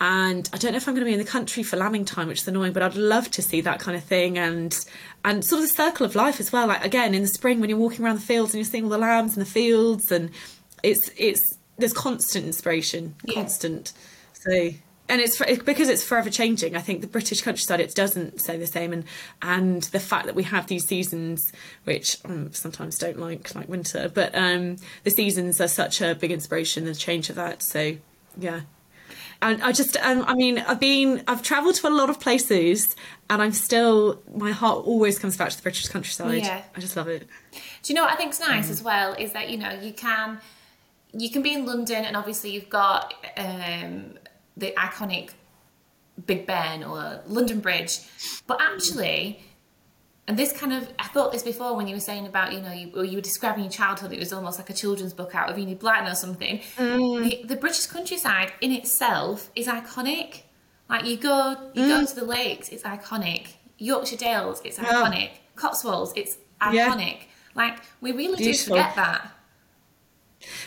[0.00, 2.28] and I don't know if I'm going to be in the country for lambing time,
[2.28, 4.74] which is annoying, but I'd love to see that kind of thing and
[5.24, 6.66] and sort of the circle of life as well.
[6.68, 8.90] Like again, in the spring when you're walking around the fields and you're seeing all
[8.90, 10.30] the lambs in the fields, and
[10.82, 13.34] it's it's there's constant inspiration, Yeah.
[13.34, 13.92] constant.
[14.32, 14.70] So
[15.08, 16.76] and it's because it's forever changing.
[16.76, 19.04] I think the British countryside it doesn't stay the same, and
[19.42, 21.52] and the fact that we have these seasons,
[21.84, 26.30] which um, sometimes don't like, like winter, but um, the seasons are such a big
[26.30, 26.84] inspiration.
[26.84, 27.96] The change of that, so
[28.38, 28.60] yeah.
[29.40, 32.96] And I just, um, I mean, I've been, I've travelled to a lot of places,
[33.30, 36.42] and I'm still, my heart always comes back to the British countryside.
[36.42, 36.62] Yeah.
[36.74, 37.28] I just love it.
[37.52, 38.48] Do you know what I think's Mm.
[38.48, 40.40] nice as well is that you know you can
[41.12, 44.18] you can be in London and obviously you've got um,
[44.58, 45.30] the iconic
[46.26, 48.00] Big Ben or London Bridge,
[48.46, 49.40] but actually,
[50.26, 52.72] and this kind of I thought this before when you were saying about you know
[52.72, 55.58] you, you were describing your childhood, it was almost like a children's book out of
[55.58, 56.60] Enid Blyton or something.
[56.76, 57.30] Mm.
[57.30, 60.42] The, the British countryside in itself is iconic.
[60.88, 62.08] Like you go you go mm.
[62.08, 63.54] to the lakes, it's iconic.
[63.78, 65.30] Yorkshire Dales, it's iconic.
[65.54, 66.36] Cotswolds, it's
[66.72, 66.88] Yeah.
[66.88, 67.18] iconic.
[67.54, 68.76] Like we really Beautiful.
[68.76, 69.32] do forget that.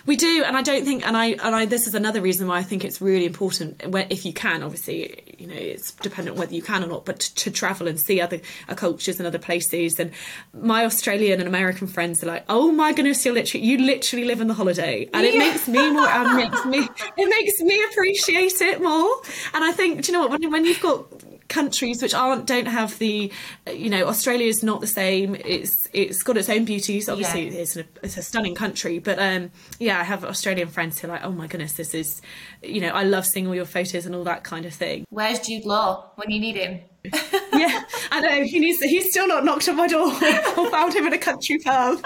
[0.05, 2.57] We do, and I don't think, and I, and I, this is another reason why
[2.57, 6.39] I think it's really important, where, if you can, obviously, you know, it's dependent on
[6.39, 9.27] whether you can or not, but to, to travel and see other uh, cultures and
[9.27, 9.99] other places.
[9.99, 10.11] And
[10.53, 14.41] my Australian and American friends are like, "Oh my goodness, you're literally, you literally live
[14.41, 16.79] in the holiday," and it makes me more, and makes me,
[17.17, 19.21] it makes me appreciate it more.
[19.53, 21.05] And I think, do you know what, when, when you've got
[21.51, 23.31] countries which aren't don't have the
[23.71, 27.61] you know Australia is not the same it's it's got its own beauties obviously Yeah.
[27.61, 31.11] it's, a, it's a stunning country but um yeah I have Australian friends who are
[31.11, 32.21] like oh my goodness this is
[32.63, 35.39] you know I love seeing all your photos and all that kind of thing Where's
[35.39, 36.79] Jude Law when you need him?
[37.53, 37.83] yeah.
[38.11, 40.05] I know he needs he's still not knocked on my door
[40.57, 42.03] or found him in a country pub.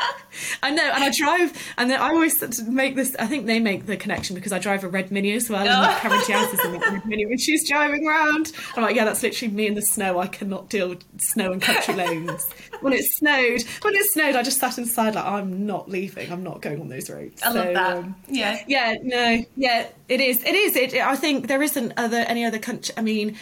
[0.64, 3.88] I know and I drive and then I always make this I think they make
[3.88, 6.64] the connection because I drive a red mini as well and like Cameron Diaz is
[6.66, 8.54] in the red mini when she's driving around.
[8.78, 10.20] I'm like yeah that's literally me in the snow.
[10.20, 12.48] I cannot deal with snow and country lanes.
[12.80, 16.32] When it snowed when it snowed I just sat inside like I'm not leaving.
[16.32, 17.42] I'm not going on those roads.
[17.44, 17.98] I love So, that.
[17.98, 18.64] um, yeah.
[18.68, 22.60] yeah no yeah it is it is it i think there isn't other any other
[22.60, 23.36] country i mean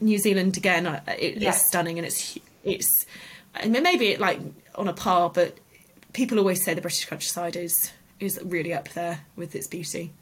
[0.00, 1.50] new zealand again uh, it, Yeah.
[1.50, 3.06] it's stunning and it's it's
[3.54, 4.40] I mean, maybe it like
[4.74, 5.56] on a par but
[6.12, 10.12] people always say the british countryside is is really up there with its beauty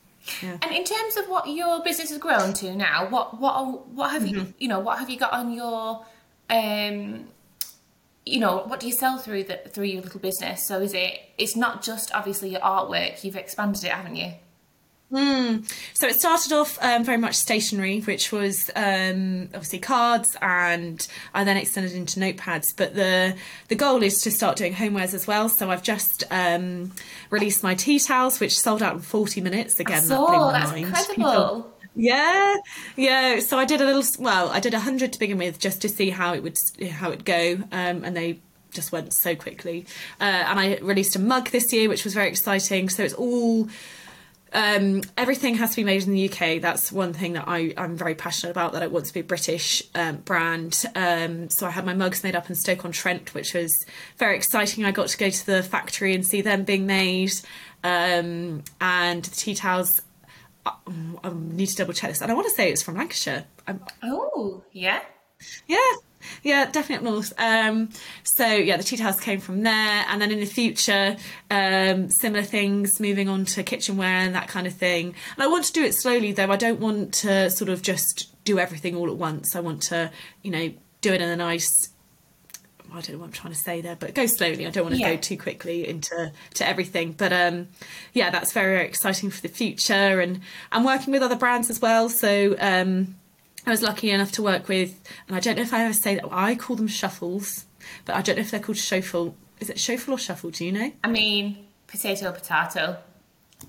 [0.43, 4.11] yeah And in terms of what your business has grown to now, what what what
[4.13, 4.35] have Mm-hmm.
[4.37, 6.05] you you know what have you got on your
[6.51, 7.27] um
[8.27, 10.67] you know what do you sell through the through your little business?
[10.67, 14.33] So is it it's not just obviously your artwork, you've expanded it, haven't you?
[15.95, 21.45] So it started off um, very much stationary, which was um, obviously cards, and I
[21.45, 22.75] then extended into notepads.
[22.77, 23.37] But the
[23.69, 25.49] the goal is to start doing homewares as well.
[25.49, 26.93] So I've just um,
[27.31, 29.79] released my tea towels, which sold out in forty minutes.
[29.81, 30.87] Again, that blew my that's mind.
[30.87, 31.71] incredible.
[31.97, 32.57] Yeah,
[32.97, 33.39] yeah.
[33.39, 34.03] So I did a little.
[34.19, 36.59] Well, I did a hundred to begin with, just to see how it would
[36.91, 38.41] how it'd go, um, and they
[38.73, 39.87] just went so quickly.
[40.21, 42.89] Uh, and I released a mug this year, which was very exciting.
[42.89, 43.69] So it's all
[44.55, 46.61] um, everything has to be made in the UK.
[46.63, 48.73] That's one thing that I, I'm very passionate about.
[48.73, 50.85] That I want to be a British um, brand.
[50.95, 53.73] Um, so I had my mugs made up in Stoke on Trent, which was
[54.17, 54.85] very exciting.
[54.85, 57.33] I got to go to the factory and see them being made,
[57.83, 60.01] um, and the tea towels.
[60.65, 60.73] I,
[61.23, 63.45] I need to double check this, and I want to say it's from Lancashire.
[63.67, 65.01] I'm, Oh, yeah.
[65.67, 65.79] yeah,
[66.43, 67.33] yeah, definitely up north.
[67.39, 67.91] Um,
[68.23, 71.17] so yeah, the tea towels came from there, and then in the future,
[71.51, 75.15] um, similar things, moving on to kitchenware and that kind of thing.
[75.35, 76.51] And I want to do it slowly, though.
[76.51, 79.57] I don't want to sort of just do everything all at once.
[79.57, 80.11] I want to,
[80.43, 81.91] you know, do it in a nice.
[82.93, 84.67] I don't know what I'm trying to say there, but go slowly.
[84.67, 85.15] I don't want to Yeah.
[85.15, 87.11] go too quickly into to everything.
[87.13, 87.67] But um,
[88.13, 91.81] yeah, that's very, very exciting for the future, and I'm working with other brands as
[91.83, 92.09] well.
[92.09, 93.17] So um,
[93.67, 96.17] I was lucky enough to work with, and I don't know if I ever say
[96.17, 96.29] that.
[96.31, 97.65] I call them shuffles,
[98.05, 99.37] but I don't know if they're called shuffle.
[99.61, 100.51] Is it shuffle or shuffle?
[100.51, 100.93] Do you know?
[101.03, 102.99] I mean, potato, potato.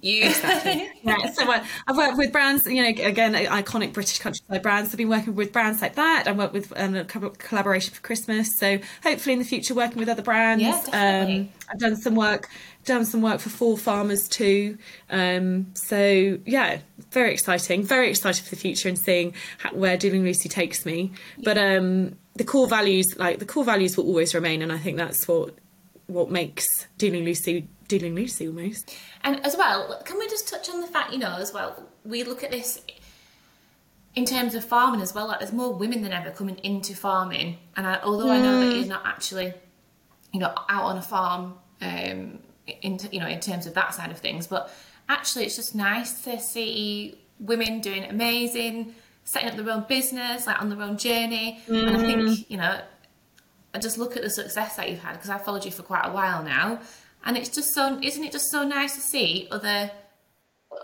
[0.01, 0.89] You exactly.
[1.03, 4.89] Yeah, so I, I've worked with brands, you know, again, iconic British countryside brands.
[4.91, 6.23] I've been working with brands like that.
[6.27, 8.55] I worked with um, a co- collaboration for Christmas.
[8.55, 10.63] So hopefully in the future, working with other brands.
[10.63, 11.39] Yeah, definitely.
[11.39, 12.49] Um, I've done some work,
[12.85, 14.77] done some work for Four Farmers too.
[15.09, 16.79] Um, so yeah,
[17.11, 17.83] very exciting.
[17.83, 21.11] Very excited for the future and seeing how, where Doodling Lucy takes me.
[21.43, 24.97] But um, the core values, like the core values, will always remain, and I think
[24.97, 25.55] that's what
[26.07, 28.95] what makes Doodling Lucy Doodling Lucy almost.
[29.23, 32.23] And as well, can we just touch on the fact, you know, as well, we
[32.23, 32.81] look at this
[34.15, 35.27] in terms of farming as well.
[35.27, 38.75] Like, there's more women than ever coming into farming, and I, although I know that
[38.75, 39.53] you're not actually,
[40.31, 42.39] you know, out on a farm, um,
[42.81, 44.73] in you know, in terms of that side of things, but
[45.09, 48.95] actually, it's just nice to see women doing amazing
[49.25, 51.59] setting up their own business, like on their own journey.
[51.67, 51.87] Mm.
[51.87, 52.45] And I think, mm.
[52.47, 52.79] you know,
[53.73, 56.05] I just look at the success that you've had because I've followed you for quite
[56.05, 56.79] a while now.
[57.25, 59.91] And it's just so, isn't it just so nice to see other,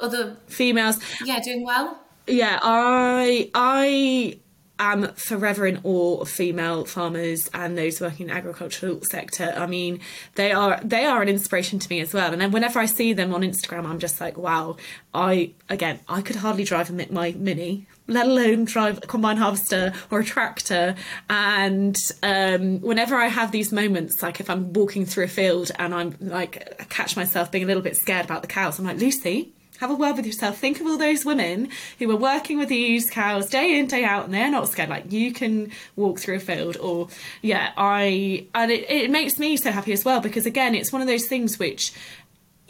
[0.02, 2.00] other females, yeah, doing well?
[2.28, 4.40] Yeah, I, I
[4.82, 9.54] am forever in awe of female farmers and those working in the agricultural sector.
[9.56, 10.00] I mean,
[10.36, 12.34] they are they are an inspiration to me as well.
[12.34, 14.78] And then whenever I see them on Instagram, I'm just like, wow.
[15.14, 19.94] I again, I could hardly drive a, my mini, let alone drive a combine harvester
[20.10, 20.96] or a tractor.
[21.30, 25.94] And um, whenever I have these moments, like if I'm walking through a field and
[25.94, 28.98] I'm like, I catch myself being a little bit scared about the cows, I'm like,
[28.98, 30.60] Lucy, have a word with yourself.
[30.60, 34.26] Think of all those women who are working with these cows day in, day out,
[34.26, 34.90] and they're not scared.
[34.90, 37.08] Like you can walk through a field, or
[37.42, 41.02] yeah, I and it, it makes me so happy as well because again, it's one
[41.02, 41.94] of those things which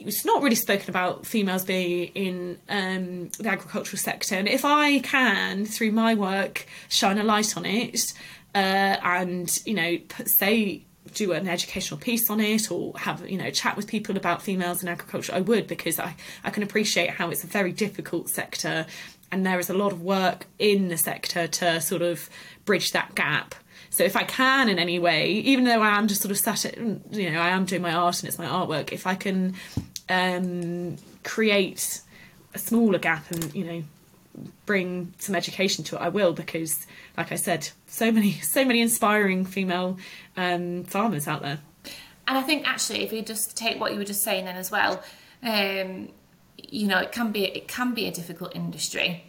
[0.05, 4.35] it's not really spoken about females being in um, the agricultural sector.
[4.35, 8.13] And if I can, through my work, shine a light on it,
[8.53, 10.83] uh, and you know, say
[11.13, 14.83] do an educational piece on it or have you know chat with people about females
[14.83, 18.85] in agriculture i would because i i can appreciate how it's a very difficult sector
[19.31, 22.29] and there is a lot of work in the sector to sort of
[22.65, 23.55] bridge that gap
[23.89, 26.65] so if i can in any way even though i am just sort of sat
[26.65, 29.55] at you know i am doing my art and it's my artwork if i can
[30.11, 32.01] um, create
[32.53, 33.83] a smaller gap and you know
[34.65, 36.85] bring some education to it, I will because,
[37.17, 39.97] like I said, so many so many inspiring female
[40.37, 41.59] um, farmers out there.
[42.27, 44.71] And I think actually, if you just take what you were just saying then as
[44.71, 45.03] well,
[45.43, 46.09] um,
[46.57, 49.23] you know, it can be it can be a difficult industry,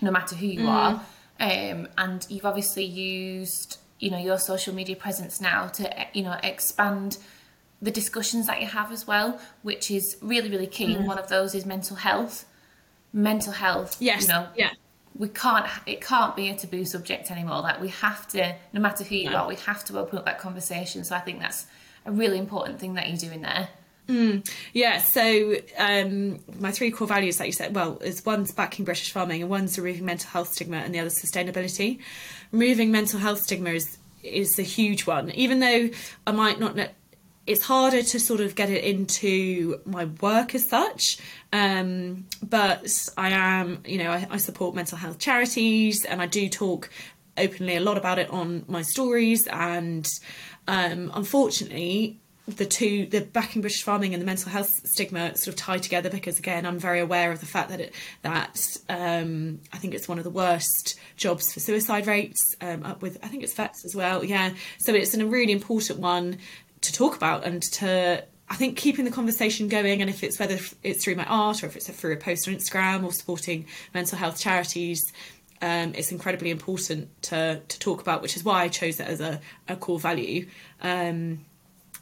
[0.00, 0.68] no matter who you mm.
[0.68, 1.02] are.
[1.38, 6.36] Um, and you've obviously used you know your social media presence now to you know
[6.42, 7.18] expand
[7.86, 9.28] the discussions that you have as well,
[9.62, 10.94] which is really really key.
[10.94, 11.06] Mm.
[11.06, 12.44] one of those is mental health
[13.16, 13.96] mental health.
[13.98, 14.22] Yes.
[14.22, 14.70] You know, yeah.
[15.18, 15.66] We can't.
[15.86, 17.62] It can't be a taboo subject anymore.
[17.62, 19.36] Like we have to, no matter who you no.
[19.36, 21.04] are, we have to open up that conversation.
[21.04, 21.66] So I think that's
[22.04, 23.68] a really important thing that you're doing there.
[24.08, 28.84] Mm, yeah, so um, my three core values that you said, well, is one's backing
[28.84, 31.98] British farming and one's removing mental health stigma and the other sustainability.
[32.52, 35.30] Removing mental health stigma is is a huge one.
[35.30, 35.88] Even though
[36.26, 36.76] I might not
[37.46, 41.18] it's harder to sort of get it into my work as such.
[41.52, 46.48] Um, but I am, you know, I, I, support mental health charities and I do
[46.48, 46.90] talk
[47.38, 49.46] openly a lot about it on my stories.
[49.46, 50.06] And
[50.66, 55.56] um, unfortunately, the two, the backing British farming and the mental health stigma, sort of
[55.56, 59.78] tie together because again, I'm very aware of the fact that it that um, I
[59.78, 62.54] think it's one of the worst jobs for suicide rates.
[62.60, 64.24] Um, up with I think it's vets as well.
[64.24, 66.38] Yeah, so it's a really important one
[66.86, 70.58] to talk about and to I think keeping the conversation going, and if it's whether
[70.82, 74.16] it's through my art or if it's through a post on Instagram or supporting mental
[74.16, 75.12] health charities,
[75.60, 79.20] um, it's incredibly important to to talk about, which is why I chose it as
[79.20, 80.46] a, a core value.
[80.80, 81.45] Um,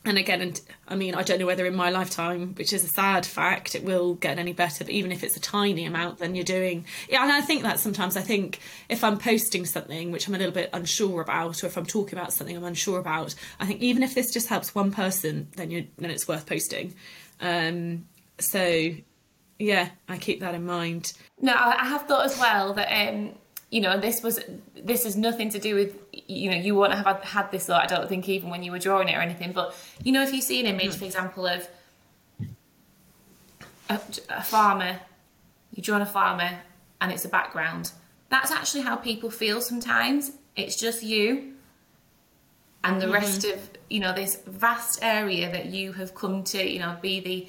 [0.04, 2.88] and again, and I mean, I don't know whether in my lifetime, which is a
[2.88, 4.84] sad fact, it will get any better.
[4.84, 6.84] But even if it's a tiny amount, then you're doing.
[7.08, 10.38] Yeah, and I think that sometimes I think if I'm posting something which I'm a
[10.38, 13.80] little bit unsure about, or if I'm talking about something I'm unsure about, I think
[13.80, 16.94] even if this just helps one person, then you then it's worth posting.
[17.40, 18.06] Um,
[18.38, 18.90] so,
[19.58, 21.14] yeah, I keep that in mind.
[21.40, 23.34] No, I have thought as well that um,
[23.74, 24.38] you know, this was
[24.76, 27.82] this has nothing to do with you know you wouldn't have had this thought.
[27.82, 29.50] I don't think even when you were drawing it or anything.
[29.50, 30.98] But you know, if you see an image, mm.
[31.00, 31.68] for example, of
[33.90, 35.00] a, a farmer,
[35.74, 36.60] you draw a farmer,
[37.00, 37.90] and it's a background.
[38.28, 40.30] That's actually how people feel sometimes.
[40.54, 41.54] It's just you
[42.84, 43.14] and the mm-hmm.
[43.14, 43.58] rest of
[43.90, 47.48] you know this vast area that you have come to you know be the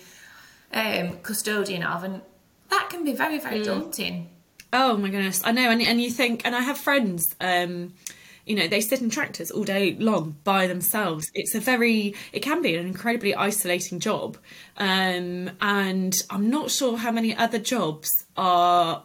[0.75, 2.23] um, custodian of, and
[2.69, 3.65] that can be very very mm.
[3.65, 4.31] daunting.
[4.77, 7.33] Oh my goodness, I know, and and you think, and I have friends.
[7.39, 7.93] Um,
[8.45, 11.31] you know, they sit in tractors all day long by themselves.
[11.33, 14.37] It's a very, it can be an incredibly isolating job,
[14.75, 19.03] um, and I'm not sure how many other jobs are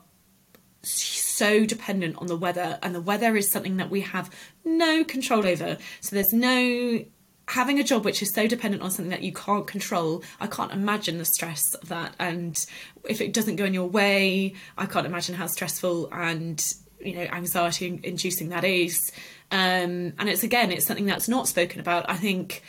[0.83, 4.29] so dependent on the weather, and the weather is something that we have
[4.65, 5.79] no control over.
[6.01, 7.05] So there's no
[7.51, 10.71] having a job which is so dependent on something that you can't control, I can't
[10.71, 12.15] imagine the stress of that.
[12.19, 12.65] And
[13.09, 16.65] if it doesn't go in your way, I can't imagine how stressful and
[17.01, 19.11] you know anxiety inducing that is.
[19.51, 22.09] Um, and it's again, it's something that's not spoken about.
[22.09, 22.63] I think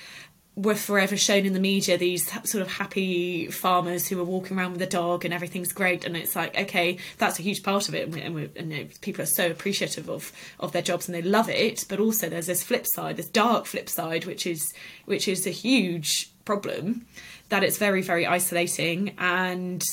[0.62, 4.74] we're forever shown in the media these sort of happy farmers who are walking around
[4.74, 6.06] with a dog and everything's great.
[6.06, 8.06] And it's like okay that's a huge part of it.
[8.06, 11.08] And, we, and, we, and you know, people are so appreciative of of their jobs
[11.08, 11.86] and they love it.
[11.90, 14.74] But also there's this flip side this dark flip side which is
[15.06, 17.06] which is a huge problem
[17.50, 19.84] that it's very very isolating and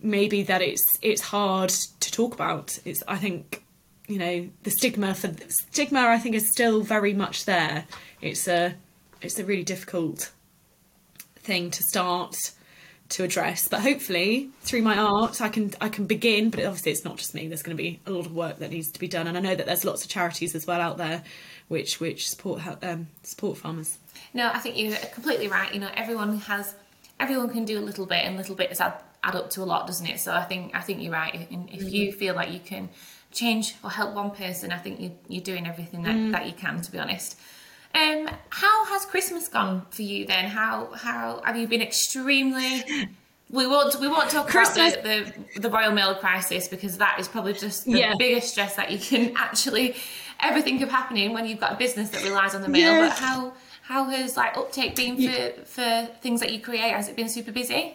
[0.00, 2.78] maybe that it's it's hard to talk about.
[2.84, 3.62] It's i think
[4.06, 7.86] you know the stigma for stigma I think is still very much there.
[8.20, 8.74] It's a
[9.24, 10.30] it's a really difficult
[11.36, 12.36] thing to start
[13.10, 17.04] to address but hopefully through my art i can i can begin but obviously it's
[17.04, 19.06] not just me there's going to be a lot of work that needs to be
[19.06, 21.22] done and i know that there's lots of charities as well out there
[21.68, 23.98] which which support um, support farmers
[24.32, 26.74] no i think you're completely right you know everyone has
[27.20, 29.86] everyone can do a little bit and little bits add, add up to a lot
[29.86, 32.18] doesn't it so i think i think you're right and if you mm-hmm.
[32.18, 32.88] feel like you can
[33.32, 36.32] change or help one person i think you, you're doing everything that, mm.
[36.32, 37.38] that you can to be honest
[37.94, 40.46] um, how has Christmas gone for you then?
[40.46, 42.84] How how have you been extremely?
[43.50, 44.94] We won't we won't talk Christmas.
[44.94, 48.14] about the, the, the Royal Mail crisis because that is probably just the yeah.
[48.18, 49.94] biggest stress that you can actually
[50.40, 53.00] ever think of happening when you've got a business that relies on the mail.
[53.00, 53.52] But how
[53.82, 56.92] how has like uptake been for for things that you create?
[56.92, 57.94] Has it been super busy?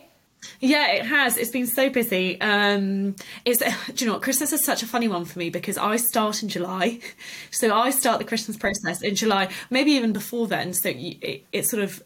[0.59, 1.37] Yeah, it has.
[1.37, 2.39] It's been so busy.
[2.41, 3.59] Um, it's
[3.93, 4.21] do you know what?
[4.21, 6.99] Christmas is such a funny one for me because I start in July,
[7.51, 10.73] so I start the Christmas process in July, maybe even before then.
[10.73, 12.03] So it, it sort of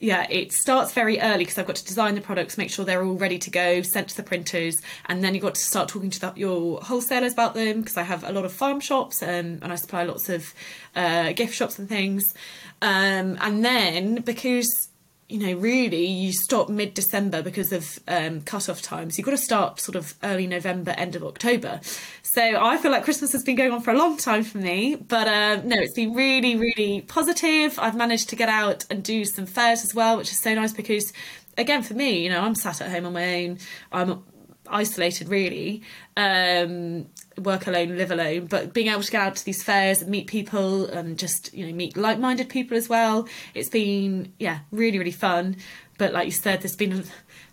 [0.00, 3.04] yeah, it starts very early because I've got to design the products, make sure they're
[3.04, 6.10] all ready to go, sent to the printers, and then you've got to start talking
[6.10, 9.58] to the, your wholesalers about them because I have a lot of farm shops um,
[9.60, 10.54] and I supply lots of
[10.94, 12.32] uh, gift shops and things.
[12.80, 14.88] Um, and then because
[15.28, 19.18] you know, really, you stop mid December because of um, cut-off times.
[19.18, 21.80] You've got to start sort of early November, end of October.
[22.22, 24.96] So I feel like Christmas has been going on for a long time for me,
[24.96, 27.78] but uh, no, it's been really, really positive.
[27.78, 30.72] I've managed to get out and do some fairs as well, which is so nice
[30.72, 31.12] because,
[31.58, 33.58] again, for me, you know, I'm sat at home on my own.
[33.92, 34.22] I'm
[34.70, 35.82] isolated really
[36.16, 37.06] um,
[37.38, 40.26] work alone live alone but being able to get out to these fairs and meet
[40.26, 45.10] people and just you know meet like-minded people as well it's been yeah really really
[45.10, 45.56] fun.
[45.98, 47.04] But like you said there's been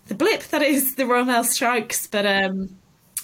[0.06, 2.76] the blip that is the royal mail strikes but um,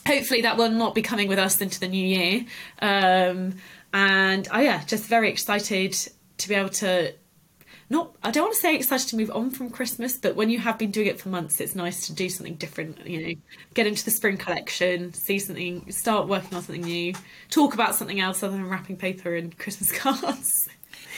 [0.07, 2.44] hopefully that will not be coming with us into the new year.
[2.81, 3.55] Um,
[3.92, 5.96] and oh yeah just very excited
[6.38, 7.14] to be able to
[7.92, 10.59] not I don't want to say excited to move on from Christmas, but when you
[10.59, 13.07] have been doing it for months, it's nice to do something different.
[13.07, 13.35] You know,
[13.74, 17.14] get into the spring collection, see something, start working on something new,
[17.50, 20.68] talk about something else other than wrapping paper and Christmas cards.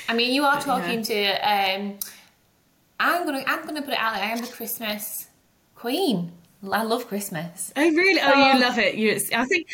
[0.09, 1.75] I mean, you are talking yeah.
[1.77, 1.81] to.
[1.81, 1.99] Um,
[2.99, 4.25] I'm gonna I'm gonna put it out there.
[4.25, 5.29] I'm the Christmas
[5.77, 6.33] queen.
[6.71, 7.73] I love Christmas.
[7.77, 8.21] Oh really?
[8.21, 8.53] Oh, oh.
[8.53, 8.97] you love it.
[8.97, 9.13] You.
[9.33, 9.69] I think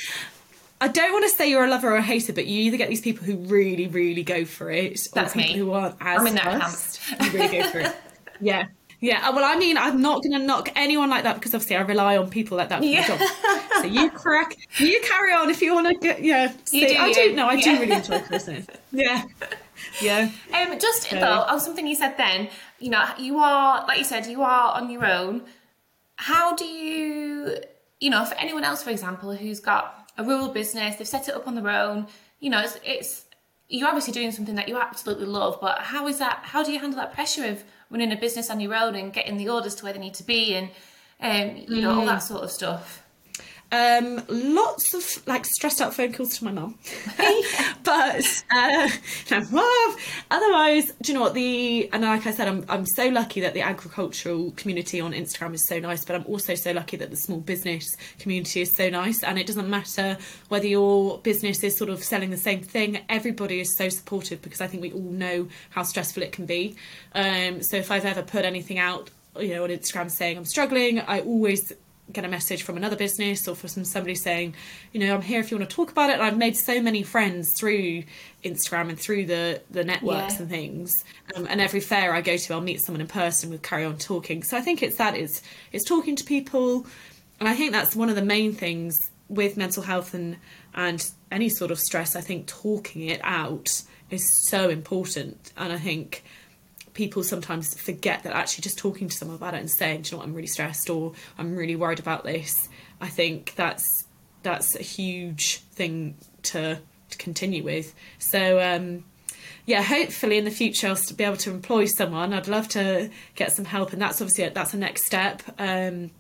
[0.81, 2.89] I don't want to say you're a lover or a hater, but you either get
[2.89, 5.59] these people who really, really go for it, That's or people me.
[5.59, 7.33] who aren't as I'm in that camp.
[7.35, 7.97] Really go for it.
[8.43, 8.69] Yeah.
[9.01, 11.81] Yeah, well, I mean, I'm not going to knock anyone like that because obviously I
[11.81, 13.01] rely on people like that for yeah.
[13.01, 13.21] my job.
[13.81, 16.53] So you crack, you carry on if you want to get, yeah.
[16.65, 17.65] See, do, I do, no, I yeah.
[17.65, 18.67] do really enjoy Christmas.
[18.93, 19.25] Yeah.
[20.03, 20.31] Yeah.
[20.55, 24.27] Um, just though, on something you said then, you know, you are, like you said,
[24.27, 25.43] you are on your own.
[26.17, 27.57] How do you,
[28.01, 31.35] you know, for anyone else, for example, who's got a rural business, they've set it
[31.35, 32.07] up on their own.
[32.41, 33.25] You know, it's, it's
[33.69, 36.41] you're obviously doing something that you absolutely love, but how is that?
[36.43, 39.37] How do you handle that pressure of running a business on your own and getting
[39.37, 40.71] the orders to where they need to be, and
[41.21, 42.23] um, you know all that mm.
[42.23, 43.00] sort of stuff?
[43.73, 46.77] Um, lots of like stressed out phone calls to my mum,
[47.85, 48.89] but uh,
[50.31, 53.55] otherwise, do you know what the and like I said, I'm I'm so lucky that
[53.55, 57.17] the agricultural community on Instagram is so nice, but I'm also so lucky that the
[57.17, 61.91] small business community is so nice, and it doesn't matter whether your business is sort
[61.91, 63.01] of selling the same thing.
[63.09, 66.75] Everybody is so supportive because I think we all know how stressful it can be.
[67.15, 70.99] Um, so if I've ever put anything out, you know, on Instagram saying I'm struggling,
[70.99, 71.73] I always
[72.13, 74.55] get a message from another business or from somebody saying,
[74.93, 76.15] you know, I'm here if you want to talk about it.
[76.15, 78.05] And I've made so many friends through
[78.45, 80.41] Instagram and through the the networks yeah.
[80.41, 81.05] and things.
[81.35, 83.99] Um, and every fair I go to, I'll meet someone in person with carry on
[83.99, 84.43] talking.
[84.43, 85.43] So I think it's that it's
[85.73, 86.87] it's talking to people,
[87.39, 90.37] and I think that's one of the main things with mental health and
[90.75, 92.17] and any sort of stress.
[92.17, 96.25] I think talking it out is so important, and I think
[96.95, 100.19] people sometimes forget that actually just talking to someone about it and saying, you know
[100.19, 102.69] what, I'm really stressed or I'm really worried about this,
[103.01, 104.05] I think that's
[104.43, 106.79] that's a huge thing to,
[107.11, 107.95] to continue with.
[108.19, 109.05] So um,
[109.67, 112.33] yeah, hopefully in the future I'll be able to employ someone.
[112.33, 116.11] I'd love to get some help, and that's obviously a, that's a next step um,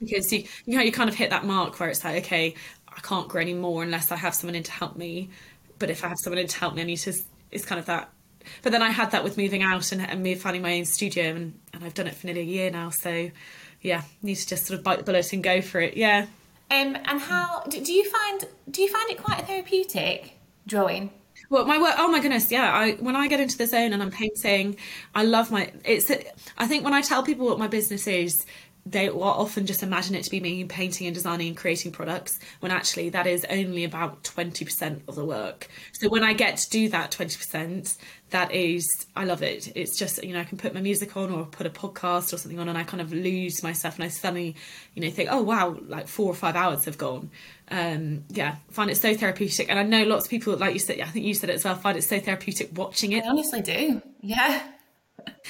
[0.00, 2.54] because you you know you kind of hit that mark where it's like okay,
[2.88, 5.30] I can't grow anymore unless I have someone in to help me.
[5.78, 7.12] But if I have someone in to help me, I need to.
[7.50, 8.10] It's kind of that
[8.62, 11.34] but then I had that with moving out and, and me finding my own studio,
[11.34, 12.90] and, and I've done it for nearly a year now.
[12.90, 13.30] So,
[13.80, 15.96] yeah, need to just sort of bite the bullet and go for it.
[15.96, 16.26] Yeah.
[16.70, 21.10] Um, and how do, you find do you find it quite therapeutic drawing?
[21.50, 21.94] Well, my work.
[21.98, 22.72] Oh my goodness, yeah.
[22.72, 24.76] I when I get into the zone and I'm painting,
[25.14, 25.70] I love my.
[25.84, 26.10] It's.
[26.56, 28.46] I think when I tell people what my business is,
[28.86, 32.70] they often just imagine it to be me painting and designing and creating products when
[32.70, 35.68] actually that is only about 20% of the work.
[35.92, 37.96] So when I get to do that 20%,
[38.34, 39.70] that is, I love it.
[39.76, 42.36] It's just, you know, I can put my music on or put a podcast or
[42.36, 44.56] something on and I kind of lose myself and I suddenly,
[44.94, 47.30] you know, think, oh wow, like four or five hours have gone.
[47.70, 49.70] Um, yeah, find it so therapeutic.
[49.70, 51.64] And I know lots of people, like you said, I think you said it as
[51.64, 53.24] well, find it so therapeutic watching it.
[53.24, 54.02] I honestly do.
[54.20, 54.62] Yeah.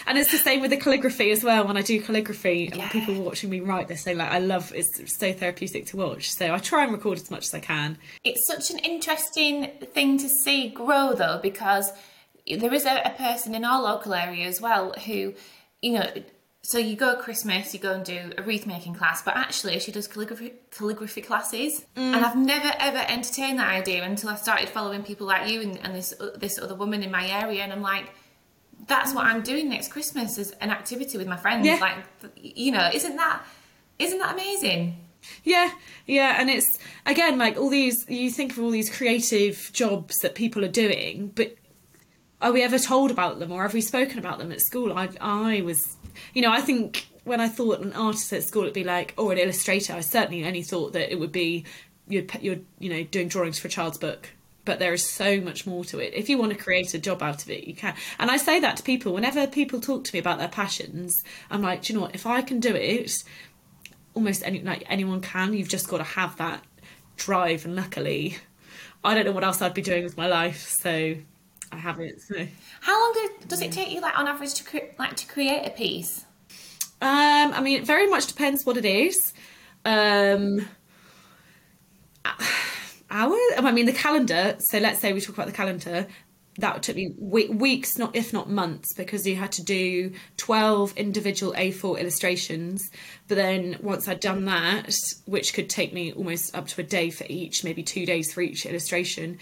[0.06, 1.66] And it's the same with the calligraphy as well.
[1.66, 2.88] When I do calligraphy, Yeah.
[2.90, 6.54] people watching me write, they say like, "I love it's so therapeutic to watch." So
[6.54, 7.98] I try and record as much as I can.
[8.22, 11.90] It's such an interesting thing to see grow though, because
[12.46, 15.34] there is a, a person in our local area as well who,
[15.82, 16.06] you know,
[16.62, 19.92] so you go Christmas, you go and do a wreath making class, but actually she
[19.92, 21.84] does calligraphy, calligraphy classes.
[21.96, 22.24] And mm.
[22.24, 25.94] I've never ever entertained that idea until I started following people like you and, and
[25.94, 28.06] this this other woman in my area, and I'm like.
[28.86, 31.64] That's what I'm doing next Christmas is an activity with my friends.
[31.64, 31.76] Yeah.
[31.76, 31.96] Like,
[32.36, 33.42] you know, isn't that
[33.98, 34.98] isn't that amazing?
[35.42, 35.70] Yeah,
[36.06, 38.04] yeah, and it's again like all these.
[38.08, 41.54] You think of all these creative jobs that people are doing, but
[42.40, 44.92] are we ever told about them or have we spoken about them at school?
[44.92, 45.96] I, I was,
[46.34, 49.32] you know, I think when I thought an artist at school, it'd be like, or
[49.32, 49.94] an illustrator.
[49.94, 51.64] I certainly only thought that it would be
[52.08, 54.30] you're, you're, you know, doing drawings for a child's book.
[54.64, 56.14] But there is so much more to it.
[56.14, 57.94] If you want to create a job out of it, you can.
[58.18, 61.22] And I say that to people whenever people talk to me about their passions.
[61.50, 62.14] I'm like, do you know what?
[62.14, 63.24] If I can do it,
[64.14, 65.52] almost any like anyone can.
[65.52, 66.64] You've just got to have that
[67.16, 67.66] drive.
[67.66, 68.38] And luckily,
[69.02, 71.16] I don't know what else I'd be doing with my life, so
[71.74, 72.20] I have it.
[72.20, 72.46] So.
[72.80, 75.66] How long do, does it take you, like on average, to cre- like to create
[75.66, 76.24] a piece?
[77.02, 79.32] Um, I mean, it very much depends what it is.
[79.84, 80.68] Um,
[83.10, 83.38] hours.
[83.56, 84.56] I mean, the calendar.
[84.60, 86.06] So let's say we talk about the calendar.
[86.58, 91.52] That took me weeks, not if not months, because you had to do twelve individual
[91.54, 92.88] A4 illustrations.
[93.26, 94.96] But then once I'd done that,
[95.26, 98.40] which could take me almost up to a day for each, maybe two days for
[98.40, 99.38] each illustration,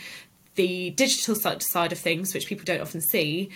[0.55, 3.51] the digital side of things, which people don't often see,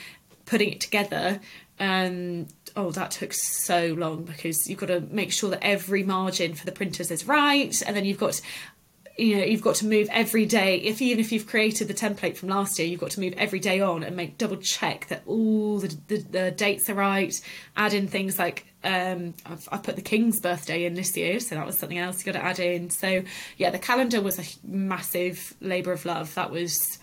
[0.44, 1.40] putting it together
[1.78, 6.54] um oh that took so long because you've got to make sure that every margin
[6.54, 8.40] for the printers is right and then you've got
[9.16, 10.76] you know you've got to move every day.
[10.76, 13.58] If even if you've created the template from last year you've got to move every
[13.58, 17.38] day on and make double check that all the, the, the dates are right
[17.76, 21.56] add in things like um I've, I've put the king's birthday in this year so
[21.56, 23.22] that was something else you got to add in so
[23.58, 26.98] yeah the calendar was a massive labor of love that was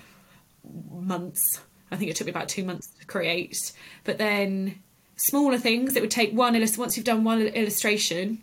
[0.91, 1.61] months.
[1.91, 3.57] I think it took me about two months to create.
[4.03, 4.79] But then
[5.15, 8.41] smaller things, it would take one illust- once you've done one illustration,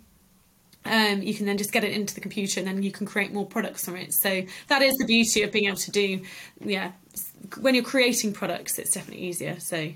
[0.85, 3.33] um, you can then just get it into the computer and then you can create
[3.33, 4.15] more products from it.
[4.15, 6.23] So that is the beauty of being able to do,
[6.61, 6.93] yeah.
[7.61, 9.59] When you're creating products, it's definitely easier.
[9.61, 9.93] So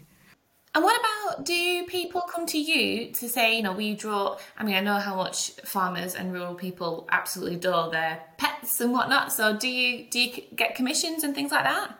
[0.74, 4.38] And what about do people come to you to say, you know, we draw?
[4.58, 8.92] I mean, I know how much farmers and rural people absolutely adore their pets and
[8.92, 9.32] whatnot.
[9.32, 11.96] So do you do you get commissions and things like that?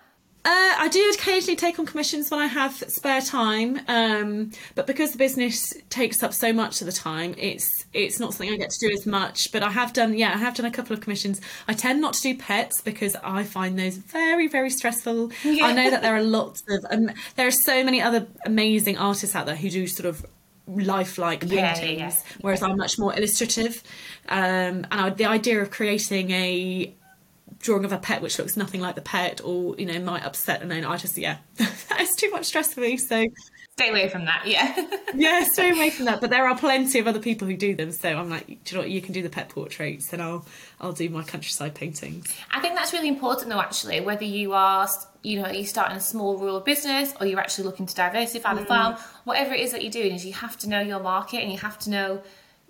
[0.46, 5.12] Uh, I do occasionally take on commissions when I have spare time, um, but because
[5.12, 8.68] the business takes up so much of the time, it's it's not something I get
[8.68, 9.52] to do as much.
[9.52, 11.40] But I have done, yeah, I have done a couple of commissions.
[11.66, 15.32] I tend not to do pets because I find those very very stressful.
[15.44, 15.64] Yeah.
[15.64, 19.34] I know that there are lots of, um, there are so many other amazing artists
[19.34, 20.26] out there who do sort of
[20.66, 22.36] lifelike Yeah, yeah, paintings, yeah.
[22.42, 23.82] whereas I'm much more illustrative.
[24.28, 26.94] Um, and I, the idea of creating a
[27.64, 30.60] drawing of a pet which looks nothing like the pet or you know might upset
[30.60, 33.26] an owner i just yeah that's too much stress for me so
[33.76, 34.44] Stay away from that.
[34.46, 34.86] Yeah.
[35.16, 37.90] yeah stay away from that but there are plenty of other people who do them
[37.90, 40.46] so i'm like do you know what you can do the pet portraits and i'll
[40.80, 44.88] i'll do my countryside paintings I think that's really important though, actually, whether you are,
[45.22, 48.62] you know, you starting a small rural business or you're actually looking to diversify the
[48.62, 48.66] mm.
[48.66, 51.50] farm, whatever it is that you're doing is you have to know your market and
[51.50, 52.22] you have to know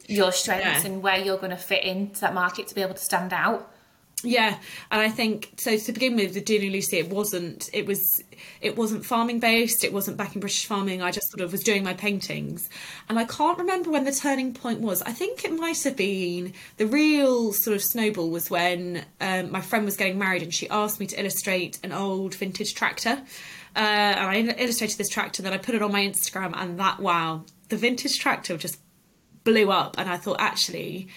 [0.07, 0.91] your strengths Yeah.
[0.91, 3.74] and where you're going to fit into that market to be able to stand out.
[4.25, 4.59] Yeah,
[4.91, 5.77] and I think so.
[5.77, 7.69] To begin with, the Doodling Lucy, it wasn't.
[7.73, 8.23] It was.
[8.61, 9.85] It wasn't farming based.
[9.85, 11.03] It wasn't back in British farming.
[11.03, 12.69] I just sort of was doing my paintings,
[13.09, 15.03] and I can't remember when the turning point was.
[15.03, 19.61] I think it might have been the real sort of snowball was when um, my
[19.61, 23.23] friend was getting married, and she asked me to illustrate an old vintage tractor.
[23.77, 27.01] Uh, and I illustrated this tractor, then I put it on my Instagram, and that
[27.01, 28.79] wow, the vintage tractor just
[29.43, 31.09] blew up, and I thought actually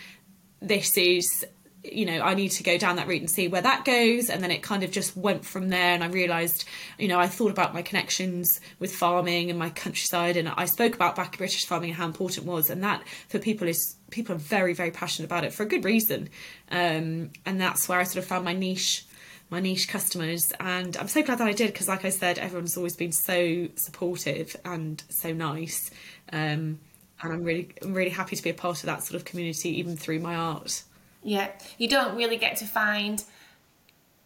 [0.61, 1.45] this is
[1.91, 4.29] you know i need to go down that route and see where that goes.
[4.29, 5.93] And then it kind of just went from there.
[5.93, 6.65] And i realized
[6.97, 10.37] you know i thought about my connections with farming and my countryside.
[10.37, 12.69] And i spoke about back british farming and how important it was.
[12.69, 15.85] And that for people is people are very very passionate about it for a good
[15.85, 16.29] reason.
[16.71, 19.05] Um, and that's where i sort of found my niche
[19.49, 20.53] my niche customers.
[20.59, 23.67] And i'm so glad that i did because like i said everyone's always been so
[23.75, 25.91] supportive and so nice.
[26.31, 26.79] Um,
[27.21, 29.77] and I'm really I'm really happy to be a part of that sort of community,
[29.79, 30.83] even through my art.
[31.27, 33.21] Yeah, you don't really get to find.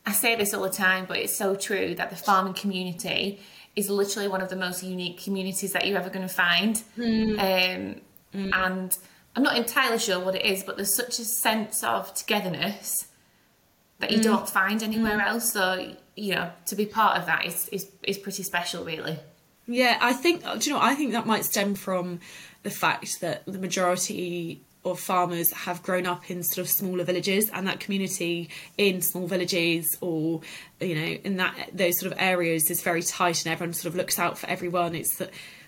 [0.06, 3.40] I say this all the time, but it's so true that the farming community
[3.76, 6.84] is literally one of the most unique communities that you're ever going to find.
[6.96, 7.32] Mm.
[7.40, 8.02] Um,
[8.36, 8.52] mm.
[8.54, 8.96] And
[9.36, 13.08] I'm not entirely sure what it is, but there's such a sense of togetherness
[13.98, 14.24] that you mm.
[14.24, 15.26] don't find anywhere mm.
[15.26, 15.52] else.
[15.52, 19.18] So you know, to be part of that is is is pretty special, really.
[19.66, 20.44] Yeah, I think.
[20.44, 20.80] Do you know?
[20.80, 22.20] I think that might stem from
[22.62, 27.50] the fact that the majority of farmers have grown up in sort of smaller villages
[27.54, 30.42] and that community in small villages or
[30.80, 33.96] you know in that those sort of areas is very tight and everyone sort of
[33.96, 35.22] looks out for everyone it's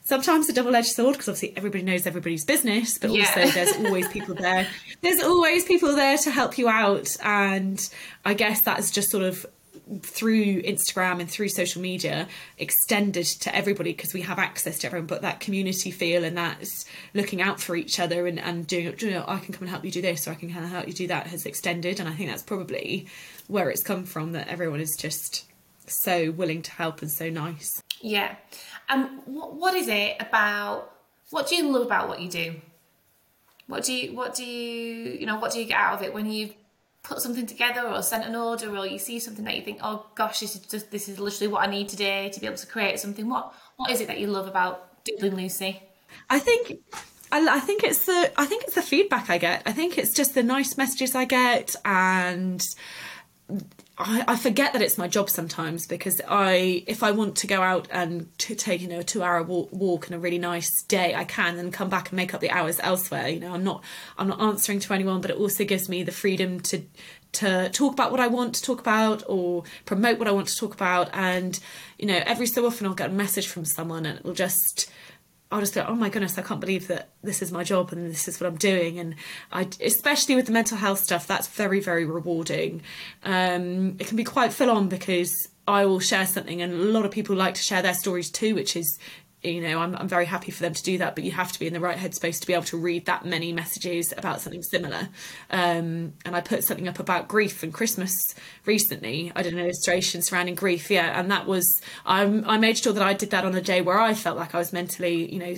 [0.05, 3.26] sometimes a double-edged sword because obviously everybody knows everybody's business but yeah.
[3.26, 4.68] also there's always people there
[5.01, 7.89] there's always people there to help you out and
[8.26, 9.45] i guess that's just sort of
[10.01, 12.27] through Instagram and through social media
[12.57, 15.07] extended to everybody because we have access to everyone.
[15.07, 16.63] But that community feel and that
[17.13, 19.84] looking out for each other and, and doing, you know, I can come and help
[19.84, 21.99] you do this or I can kind of help you do that has extended.
[21.99, 23.07] And I think that's probably
[23.47, 25.45] where it's come from that everyone is just
[25.86, 27.81] so willing to help and so nice.
[28.01, 28.36] Yeah.
[28.89, 30.91] Um, what, what is it about?
[31.29, 32.55] What do you love about what you do?
[33.67, 36.13] What do you, what do you, you know, what do you get out of it
[36.13, 36.53] when you've
[37.04, 40.06] put something together or sent an order or you see something that you think oh
[40.16, 42.68] gosh this is just this is literally what i need today to be able to
[42.68, 45.82] create something what what is it that you love about doodling lucy
[46.30, 46.80] i think
[47.32, 49.64] I, I think it's the I think it's the feedback I get.
[49.66, 52.64] I think it's just the nice messages I get, and
[53.96, 57.62] I, I, forget that it's my job sometimes because I, if I want to go
[57.62, 61.14] out and to take, you know, a two-hour walk, walk and a really nice day,
[61.14, 63.28] I can and come back and make up the hours elsewhere.
[63.28, 63.84] You know, I'm not,
[64.18, 66.82] I'm not answering to anyone, but it also gives me the freedom to,
[67.34, 70.58] to talk about what I want to talk about or promote what I want to
[70.58, 71.12] talk about.
[71.14, 71.60] And
[72.00, 74.89] you know, every so often I'll get a message from someone and it'll just
[75.54, 78.10] I'll just go, oh my goodness, I can't believe that this is my job and
[78.10, 78.97] this is what I'm doing.
[78.97, 79.14] And
[79.51, 82.82] I, especially with the mental health stuff, that's very, very rewarding.
[83.24, 87.06] Um, it can be quite full on because I will share something, and a lot
[87.06, 88.97] of people like to share their stories too, which is
[89.44, 91.60] you know I'm, I'm very happy for them to do that but you have to
[91.60, 94.64] be in the right headspace to be able to read that many messages about something
[94.64, 95.10] similar.
[95.50, 98.36] Um, and i put something up about grief and christmas
[98.66, 99.32] recently.
[99.36, 103.04] I did an illustration surrounding grief yeah and that was i i made sure that
[103.04, 105.56] i did that on a day where i felt like i was mentally you know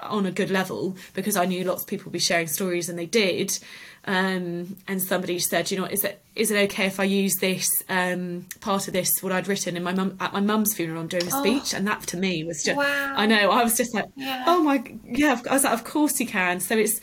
[0.00, 2.98] on a good level because i knew lots of people would be sharing stories and
[2.98, 3.58] they did
[4.04, 7.68] um, and somebody said, you know, is it is it okay if I use this
[7.88, 11.00] um, part of this what I'd written in my mum at my mum's funeral?
[11.00, 13.14] I'm doing a speech, oh, and that to me was just wow.
[13.16, 14.44] I know I was just like, yeah.
[14.46, 16.58] oh my yeah, I was like, of course you can.
[16.58, 17.00] So it's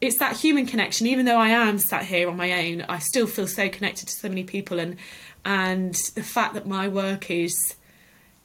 [0.00, 1.06] it's that human connection.
[1.06, 4.12] Even though I am sat here on my own, I still feel so connected to
[4.12, 4.96] so many people, and
[5.44, 7.76] and the fact that my work is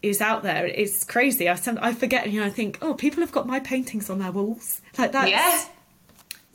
[0.01, 3.31] is out there it's crazy i I forget you know i think oh people have
[3.31, 5.65] got my paintings on their walls like that yeah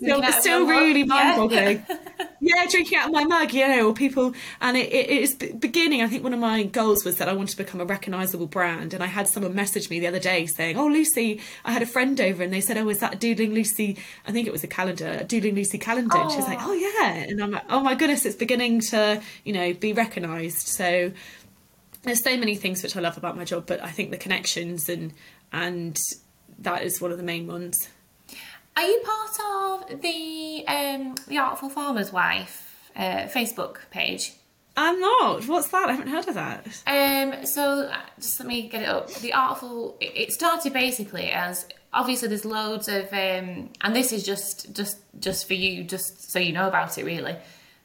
[0.00, 1.84] still, still really mind-boggling.
[1.88, 2.26] Yeah.
[2.40, 2.66] yeah.
[2.68, 6.02] drinking out of my mug, you know, or people, and it, it, it is beginning.
[6.02, 8.94] I think one of my goals was that I wanted to become a recognisable brand,
[8.94, 11.86] and I had someone message me the other day saying, "Oh, Lucy, I had a
[11.86, 13.98] friend over, and they said, oh, is that a Doodling Lucy?
[14.26, 16.72] I think it was a calendar, a Doodling Lucy calendar." And she's like, "Oh, oh
[16.72, 21.12] yeah," and I'm like, "Oh my goodness, it's beginning to, you know, be recognised." So
[22.02, 24.88] there's so many things which I love about my job, but I think the connections
[24.88, 25.12] and
[25.52, 25.98] and
[26.58, 27.88] that is one of the main ones.
[28.80, 34.32] Are you part of the um, the Artful Farmer's Wife uh, Facebook page?
[34.74, 35.46] I'm not.
[35.46, 35.90] What's that?
[35.90, 36.66] I haven't heard of that.
[36.86, 39.12] Um, so uh, just let me get it up.
[39.16, 39.98] The Artful.
[40.00, 45.46] It started basically as obviously there's loads of, um, and this is just just just
[45.46, 47.32] for you, just so you know about it, really.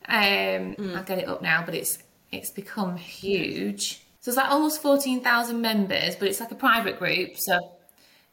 [0.08, 0.96] Um, mm.
[0.96, 1.98] I'll get it up now, but it's
[2.32, 4.02] it's become huge.
[4.22, 7.36] So it's like almost fourteen thousand members, but it's like a private group.
[7.36, 7.75] So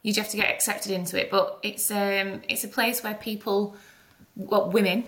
[0.02, 1.30] you just have to get accepted into it.
[1.30, 3.76] But it's um it's a place where people,
[4.36, 5.04] well, women,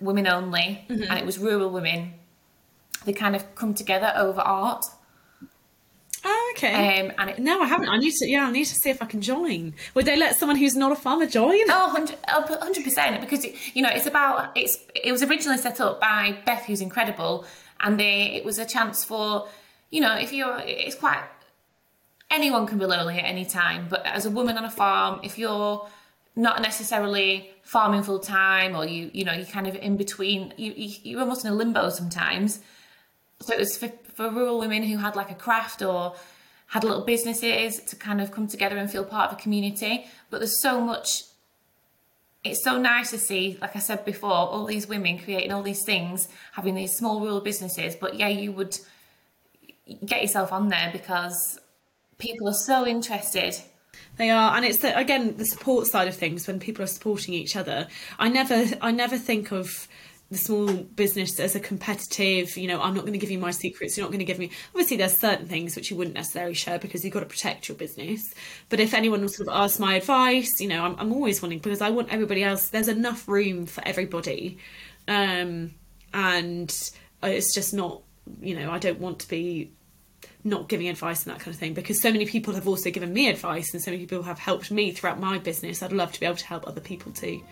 [0.00, 1.10] women only, mm-hmm.
[1.10, 2.14] and it was rural women.
[3.04, 4.84] They kind of come together over art.
[6.24, 7.00] Oh, okay.
[7.00, 7.88] Um, and it, no, I haven't.
[7.88, 8.28] I need to.
[8.28, 9.74] Yeah, I need to see if I can join.
[9.94, 11.60] Would they let someone who's not a farmer join?
[11.68, 13.20] Oh, 100 percent.
[13.20, 14.56] Because you know, it's about.
[14.56, 14.76] It's.
[14.94, 17.44] It was originally set up by Beth, who's incredible,
[17.80, 18.34] and they.
[18.34, 19.48] It was a chance for.
[19.90, 20.58] You know, if you're.
[20.64, 21.22] It's quite
[22.30, 25.38] anyone can be lonely at any time, but as a woman on a farm, if
[25.38, 25.88] you're
[26.36, 30.72] not necessarily farming full time or you you know you're kind of in between you,
[30.76, 32.60] you are almost in a limbo sometimes.
[33.40, 36.14] So it was for, for rural women who had like a craft or
[36.68, 40.06] had little businesses to kind of come together and feel part of a community.
[40.30, 41.24] But there's so much
[42.44, 45.84] it's so nice to see like i said before all these women creating all these
[45.84, 48.78] things having these small rural businesses but yeah you would
[50.04, 51.58] get yourself on there because
[52.18, 53.56] people are so interested.
[54.16, 57.34] They are, and it's the, again the support side of things when people are supporting
[57.34, 57.86] each other.
[58.18, 59.88] I never, I never think of
[60.30, 62.56] the small business as a competitive.
[62.56, 63.96] You know, I'm not going to give you my secrets.
[63.96, 64.50] You're not going to give me.
[64.74, 67.76] Obviously, there's certain things which you wouldn't necessarily share because you've got to protect your
[67.76, 68.34] business.
[68.68, 71.80] But if anyone sort of ask my advice, you know, I'm, I'm always wanting because
[71.80, 72.68] I want everybody else.
[72.68, 74.58] There's enough room for everybody,
[75.06, 75.74] um,
[76.12, 76.74] and
[77.22, 78.02] it's just not.
[78.42, 79.70] You know, I don't want to be
[80.44, 83.12] not giving advice and that kind of thing because so many people have also given
[83.12, 85.82] me advice and so many people have helped me throughout my business.
[85.82, 87.42] I'd love to be able to help other people too.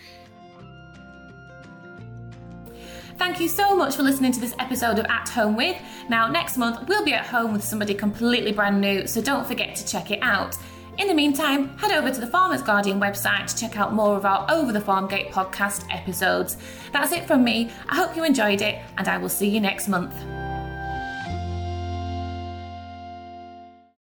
[3.19, 5.77] Thank you so much for listening to this episode of At Home With.
[6.11, 9.75] Now, next month, we'll be at home with somebody completely brand new, so don't forget
[9.77, 10.55] to check it out.
[10.99, 14.27] In the meantime, head over to the Farmers Guardian website to check out more of
[14.27, 16.59] our Over the Farm Gate podcast episodes.
[16.93, 17.71] That's it from me.
[17.89, 20.15] I hope you enjoyed it, and I will see you next month.